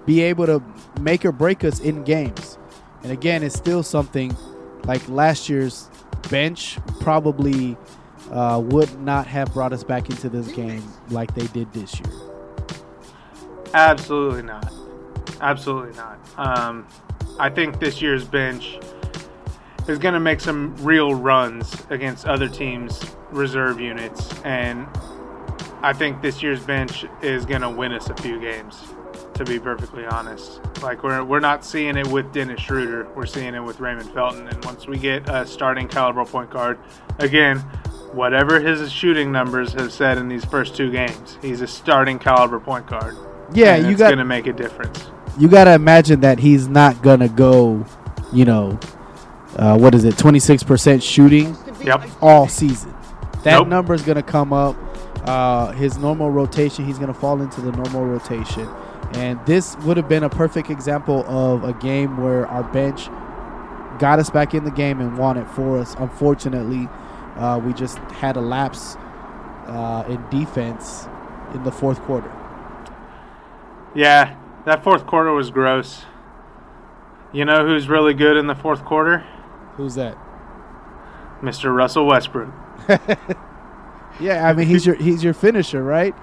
be 0.05 0.21
able 0.23 0.47
to 0.47 0.63
make 0.95 1.25
or 1.25 1.33
break 1.33 1.65
us 1.65 1.81
in 1.81 2.03
games. 2.03 2.59
And 3.03 3.11
again, 3.11 3.43
it's 3.43 3.55
still 3.55 3.83
something 3.83 4.39
like 4.85 5.07
last 5.09 5.49
year's 5.49 5.91
bench 6.29 6.79
probably 7.01 7.77
uh, 8.31 8.61
would 8.63 8.99
not 9.01 9.27
have 9.27 9.53
brought 9.53 9.73
us 9.73 9.83
back 9.83 10.09
into 10.09 10.29
this 10.29 10.51
game 10.51 10.93
like 11.09 11.35
they 11.35 11.47
did 11.47 11.73
this 11.73 11.99
year. 11.99 12.13
Absolutely 13.73 14.43
not. 14.43 14.73
Absolutely 15.43 15.93
not. 15.97 16.19
Um, 16.37 16.87
I 17.37 17.49
think 17.49 17.81
this 17.81 18.01
year's 18.01 18.23
bench 18.23 18.79
is 19.89 19.99
going 19.99 20.13
to 20.13 20.19
make 20.19 20.39
some 20.39 20.73
real 20.77 21.13
runs 21.13 21.75
against 21.89 22.25
other 22.25 22.47
teams' 22.47 23.03
reserve 23.29 23.81
units, 23.81 24.33
and 24.43 24.87
I 25.81 25.91
think 25.91 26.21
this 26.21 26.41
year's 26.41 26.63
bench 26.63 27.05
is 27.21 27.45
going 27.45 27.59
to 27.61 27.69
win 27.69 27.91
us 27.91 28.09
a 28.09 28.15
few 28.15 28.39
games. 28.39 28.81
To 29.35 29.43
be 29.43 29.59
perfectly 29.59 30.05
honest, 30.05 30.61
like 30.83 31.01
we're 31.01 31.23
we're 31.23 31.39
not 31.39 31.65
seeing 31.65 31.97
it 31.97 32.05
with 32.07 32.31
Dennis 32.31 32.61
Schroeder, 32.61 33.07
we're 33.15 33.25
seeing 33.25 33.55
it 33.55 33.59
with 33.59 33.79
Raymond 33.79 34.11
Felton, 34.11 34.47
and 34.47 34.63
once 34.63 34.87
we 34.87 34.99
get 34.99 35.27
a 35.27 35.45
starting 35.45 35.87
caliber 35.87 36.23
point 36.23 36.51
guard, 36.51 36.77
again, 37.17 37.57
whatever 38.11 38.59
his 38.59 38.91
shooting 38.91 39.31
numbers 39.31 39.73
have 39.73 39.91
said 39.91 40.19
in 40.19 40.29
these 40.29 40.45
first 40.45 40.75
two 40.75 40.91
games, 40.91 41.39
he's 41.41 41.61
a 41.61 41.67
starting 41.67 42.19
caliber 42.19 42.59
point 42.59 42.85
guard. 42.85 43.17
Yeah, 43.53 43.75
you 43.75 43.89
it's 43.89 43.99
got 43.99 44.09
going 44.09 44.19
to 44.19 44.25
make 44.25 44.45
a 44.45 44.53
difference. 44.53 45.09
You 45.37 45.47
got 45.47 45.65
to 45.65 45.73
imagine 45.73 46.21
that 46.21 46.39
he's 46.39 46.67
not 46.67 47.01
gonna 47.01 47.27
go, 47.29 47.85
you 48.31 48.45
know, 48.45 48.79
uh, 49.57 49.77
what 49.77 49.93
is 49.95 50.03
it, 50.05 50.17
twenty 50.17 50.39
six 50.39 50.63
percent 50.63 51.01
shooting 51.03 51.55
Yep. 51.81 52.07
all 52.21 52.47
season. 52.47 52.93
That 53.43 53.59
Nope. 53.59 53.67
number 53.67 53.93
is 53.93 54.01
going 54.03 54.15
to 54.15 54.23
come 54.23 54.53
up. 54.53 54.75
Uh, 55.27 55.73
his 55.73 55.97
normal 55.97 56.29
rotation, 56.31 56.85
he's 56.85 56.97
going 56.97 57.13
to 57.13 57.19
fall 57.19 57.41
into 57.41 57.59
the 57.59 57.71
normal 57.73 58.05
rotation. 58.05 58.67
And 59.15 59.37
this 59.45 59.75
would 59.79 59.97
have 59.97 60.07
been 60.07 60.23
a 60.23 60.29
perfect 60.29 60.69
example 60.69 61.25
of 61.27 61.63
a 61.65 61.73
game 61.73 62.17
where 62.23 62.47
our 62.47 62.63
bench 62.63 63.07
got 63.99 64.17
us 64.19 64.29
back 64.29 64.53
in 64.53 64.63
the 64.63 64.71
game 64.71 65.01
and 65.01 65.17
won 65.17 65.37
it 65.37 65.45
for 65.49 65.77
us. 65.77 65.93
Unfortunately, 65.99 66.87
uh, 67.35 67.59
we 67.63 67.73
just 67.73 67.97
had 68.21 68.37
a 68.37 68.41
lapse 68.41 68.95
uh, 69.67 70.05
in 70.07 70.23
defense 70.29 71.07
in 71.53 71.63
the 71.63 71.71
fourth 71.71 71.99
quarter. 72.03 72.31
Yeah, 73.93 74.33
that 74.65 74.83
fourth 74.83 75.05
quarter 75.05 75.31
was 75.31 75.51
gross. 75.51 76.05
You 77.31 77.45
know 77.45 77.65
who's 77.65 77.89
really 77.89 78.13
good 78.13 78.37
in 78.37 78.47
the 78.47 78.55
fourth 78.55 78.85
quarter? 78.85 79.25
Who's 79.77 79.95
that? 79.95 80.17
Mr. 81.41 81.75
Russell 81.75 82.05
Westbrook. 82.05 82.53
Yeah, 84.19 84.47
I 84.47 84.53
mean 84.53 84.67
he's 84.67 84.85
your 84.85 84.95
he's 84.95 85.23
your 85.23 85.33
finisher, 85.33 85.83
right? 85.83 86.15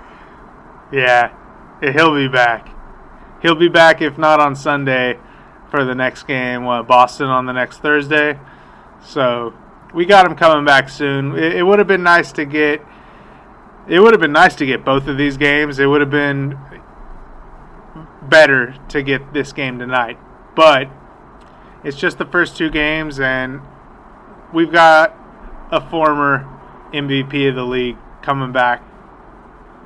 Yeah, 0.92 1.34
he'll 1.80 2.14
be 2.14 2.28
back. 2.28 2.68
He'll 3.42 3.54
be 3.54 3.68
back 3.68 4.00
if 4.00 4.18
not 4.18 4.40
on 4.40 4.54
Sunday 4.54 5.18
for 5.70 5.84
the 5.84 5.94
next 5.94 6.24
game. 6.24 6.64
What 6.64 6.86
Boston 6.86 7.26
on 7.26 7.46
the 7.46 7.52
next 7.52 7.78
Thursday. 7.78 8.38
So 9.02 9.54
we 9.92 10.06
got 10.06 10.26
him 10.26 10.36
coming 10.36 10.64
back 10.64 10.88
soon. 10.88 11.36
It, 11.36 11.56
it 11.56 11.62
would 11.62 11.78
have 11.78 11.88
been 11.88 12.02
nice 12.02 12.32
to 12.32 12.44
get. 12.44 12.80
It 13.88 13.98
would 13.98 14.12
have 14.12 14.20
been 14.20 14.32
nice 14.32 14.54
to 14.56 14.66
get 14.66 14.84
both 14.84 15.08
of 15.08 15.16
these 15.16 15.36
games. 15.36 15.78
It 15.78 15.86
would 15.86 16.00
have 16.00 16.10
been 16.10 16.56
better 18.22 18.74
to 18.88 19.02
get 19.02 19.32
this 19.32 19.52
game 19.52 19.78
tonight, 19.78 20.18
but 20.54 20.88
it's 21.84 21.96
just 21.96 22.18
the 22.18 22.26
first 22.26 22.56
two 22.56 22.70
games, 22.70 23.18
and 23.18 23.60
we've 24.52 24.72
got 24.72 25.16
a 25.70 25.80
former 25.90 26.46
MVP 26.92 27.48
of 27.48 27.54
the 27.54 27.64
league 27.64 27.96
coming 28.22 28.52
back 28.52 28.82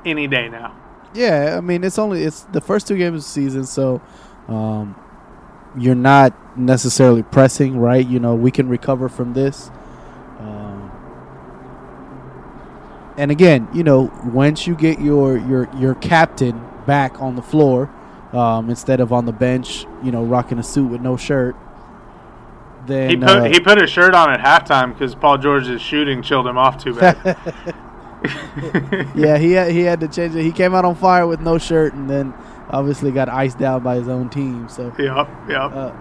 any 0.05 0.27
day 0.27 0.49
now. 0.49 0.75
Yeah, 1.13 1.55
I 1.57 1.61
mean 1.61 1.83
it's 1.83 1.97
only 1.97 2.23
it's 2.23 2.41
the 2.41 2.61
first 2.61 2.87
two 2.87 2.97
games 2.97 3.15
of 3.15 3.23
the 3.23 3.29
season, 3.29 3.65
so 3.65 4.01
um, 4.47 4.95
you're 5.77 5.95
not 5.95 6.57
necessarily 6.57 7.23
pressing, 7.23 7.77
right? 7.77 8.05
You 8.05 8.19
know, 8.19 8.35
we 8.35 8.51
can 8.51 8.67
recover 8.67 9.07
from 9.07 9.33
this. 9.33 9.71
Um, 10.39 10.91
and 13.17 13.31
again, 13.31 13.69
you 13.73 13.83
know, 13.83 14.11
once 14.25 14.67
you 14.67 14.75
get 14.75 14.99
your 14.99 15.37
your 15.37 15.69
your 15.77 15.95
captain 15.95 16.61
back 16.85 17.21
on 17.21 17.35
the 17.35 17.41
floor 17.41 17.89
um, 18.35 18.69
instead 18.69 18.99
of 18.99 19.13
on 19.13 19.25
the 19.25 19.31
bench, 19.31 19.85
you 20.03 20.11
know, 20.11 20.23
rocking 20.23 20.59
a 20.59 20.63
suit 20.63 20.87
with 20.87 21.01
no 21.01 21.17
shirt, 21.17 21.55
then 22.85 23.09
He 23.09 23.17
put 23.17 23.29
uh, 23.29 23.43
he 23.45 23.59
put 23.59 23.81
his 23.81 23.89
shirt 23.89 24.13
on 24.13 24.29
at 24.31 24.39
halftime 24.39 24.93
because 24.93 25.15
Paul 25.15 25.37
George's 25.37 25.81
shooting 25.81 26.21
chilled 26.21 26.47
him 26.47 26.57
off 26.57 26.83
too 26.83 26.93
bad. 26.93 27.15
yeah, 29.15 29.37
he 29.37 29.51
had, 29.51 29.71
he 29.71 29.81
had 29.81 29.99
to 29.99 30.07
change 30.07 30.35
it. 30.35 30.43
He 30.43 30.51
came 30.51 30.73
out 30.73 30.85
on 30.85 30.95
fire 30.95 31.27
with 31.27 31.39
no 31.41 31.57
shirt, 31.57 31.93
and 31.93 32.09
then 32.09 32.33
obviously 32.69 33.11
got 33.11 33.29
iced 33.29 33.61
out 33.61 33.83
by 33.83 33.95
his 33.95 34.07
own 34.07 34.29
team. 34.29 34.67
So, 34.69 34.93
Yep. 34.97 35.27
Yep. 35.49 35.71
uh, 35.73 35.91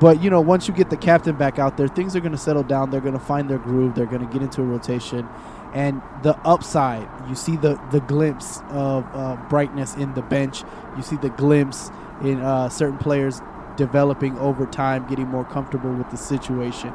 but 0.00 0.22
you 0.22 0.30
know, 0.30 0.40
once 0.40 0.68
you 0.68 0.74
get 0.74 0.90
the 0.90 0.96
captain 0.96 1.36
back 1.36 1.58
out 1.58 1.76
there, 1.76 1.88
things 1.88 2.14
are 2.14 2.20
going 2.20 2.32
to 2.32 2.38
settle 2.38 2.62
down. 2.62 2.90
They're 2.90 3.00
going 3.00 3.18
to 3.18 3.20
find 3.20 3.48
their 3.50 3.58
groove. 3.58 3.94
They're 3.94 4.06
going 4.06 4.24
to 4.26 4.32
get 4.32 4.42
into 4.42 4.62
a 4.62 4.64
rotation, 4.64 5.28
and 5.74 6.02
the 6.22 6.36
upside, 6.46 7.08
you 7.28 7.34
see 7.34 7.56
the 7.56 7.80
the 7.90 8.00
glimpse 8.00 8.60
of 8.70 9.06
uh, 9.12 9.36
brightness 9.48 9.94
in 9.94 10.14
the 10.14 10.22
bench. 10.22 10.62
You 10.96 11.02
see 11.02 11.16
the 11.16 11.30
glimpse 11.30 11.90
in 12.22 12.40
uh, 12.40 12.68
certain 12.68 12.98
players 12.98 13.40
developing 13.76 14.36
over 14.38 14.66
time, 14.66 15.06
getting 15.06 15.28
more 15.28 15.44
comfortable 15.44 15.92
with 15.92 16.10
the 16.10 16.16
situation. 16.16 16.92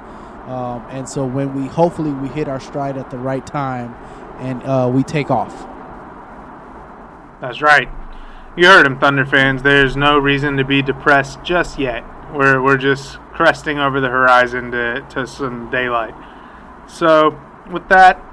Um, 0.48 0.86
and 0.90 1.08
so 1.08 1.26
when 1.26 1.56
we 1.56 1.68
hopefully 1.68 2.12
we 2.12 2.28
hit 2.28 2.48
our 2.48 2.60
stride 2.60 2.98
at 2.98 3.10
the 3.10 3.18
right 3.18 3.46
time, 3.46 3.96
and 4.40 4.62
uh, 4.64 4.90
we 4.94 5.04
take 5.04 5.32
off. 5.32 5.68
That's 7.40 7.62
right. 7.62 7.90
You 8.56 8.68
heard 8.68 8.86
him, 8.86 9.00
Thunder 9.00 9.26
fans. 9.26 9.64
There's 9.64 9.98
no 9.98 10.18
reason 10.18 10.58
to 10.58 10.64
be 10.64 10.82
depressed 10.82 11.44
just 11.44 11.80
yet. 11.80 12.04
We're, 12.34 12.62
we're 12.62 12.78
just 12.78 13.18
cresting 13.34 13.80
over 13.80 14.00
the 14.00 14.10
horizon 14.10 14.72
to, 14.72 15.06
to 15.12 15.26
some 15.26 15.70
daylight. 15.72 16.14
So, 16.88 17.40
with 17.72 17.88
that, 17.90 18.24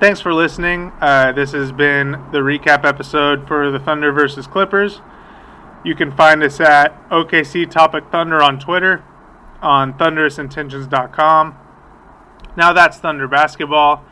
thanks 0.00 0.20
for 0.20 0.32
listening. 0.32 0.92
Uh, 1.00 1.30
this 1.32 1.52
has 1.52 1.72
been 1.72 2.12
the 2.32 2.38
recap 2.38 2.84
episode 2.84 3.46
for 3.46 3.70
the 3.70 3.78
Thunder 3.78 4.10
versus 4.12 4.46
Clippers. 4.46 5.02
You 5.84 5.94
can 5.94 6.10
find 6.10 6.42
us 6.42 6.58
at 6.58 7.08
OKC 7.10 7.70
Topic 7.70 8.04
Thunder 8.10 8.42
on 8.42 8.58
Twitter, 8.58 9.04
on 9.60 9.94
thunderousintentions.com. 9.94 11.56
Now 12.56 12.72
that's 12.72 12.98
Thunder 12.98 13.28
Basketball 13.28 14.04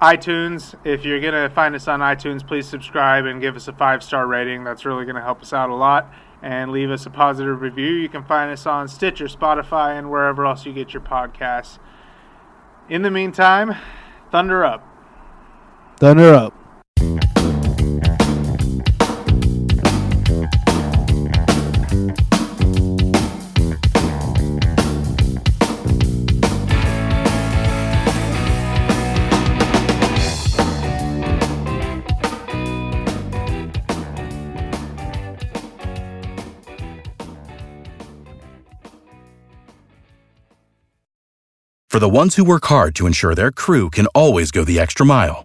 iTunes. 0.00 0.74
If 0.84 1.04
you're 1.04 1.20
going 1.20 1.34
to 1.34 1.48
find 1.54 1.74
us 1.74 1.88
on 1.88 2.00
iTunes, 2.00 2.46
please 2.46 2.66
subscribe 2.66 3.24
and 3.24 3.40
give 3.40 3.56
us 3.56 3.68
a 3.68 3.72
five 3.72 4.02
star 4.02 4.26
rating. 4.26 4.64
That's 4.64 4.84
really 4.84 5.04
going 5.04 5.16
to 5.16 5.22
help 5.22 5.42
us 5.42 5.52
out 5.52 5.70
a 5.70 5.74
lot. 5.74 6.12
And 6.42 6.72
leave 6.72 6.90
us 6.90 7.06
a 7.06 7.10
positive 7.10 7.62
review. 7.62 7.92
You 7.92 8.10
can 8.10 8.22
find 8.22 8.50
us 8.50 8.66
on 8.66 8.88
Stitcher, 8.88 9.26
Spotify, 9.26 9.98
and 9.98 10.10
wherever 10.10 10.44
else 10.44 10.66
you 10.66 10.74
get 10.74 10.92
your 10.92 11.00
podcasts. 11.00 11.78
In 12.90 13.00
the 13.00 13.10
meantime, 13.10 13.76
Thunder 14.30 14.62
up. 14.62 14.93
Thunder 15.98 16.34
up. 16.34 16.52
For 41.88 42.00
the 42.00 42.08
ones 42.08 42.34
who 42.34 42.42
work 42.42 42.64
hard 42.64 42.96
to 42.96 43.06
ensure 43.06 43.36
their 43.36 43.52
crew 43.52 43.88
can 43.88 44.08
always 44.08 44.50
go 44.50 44.64
the 44.64 44.80
extra 44.80 45.06
mile, 45.06 45.44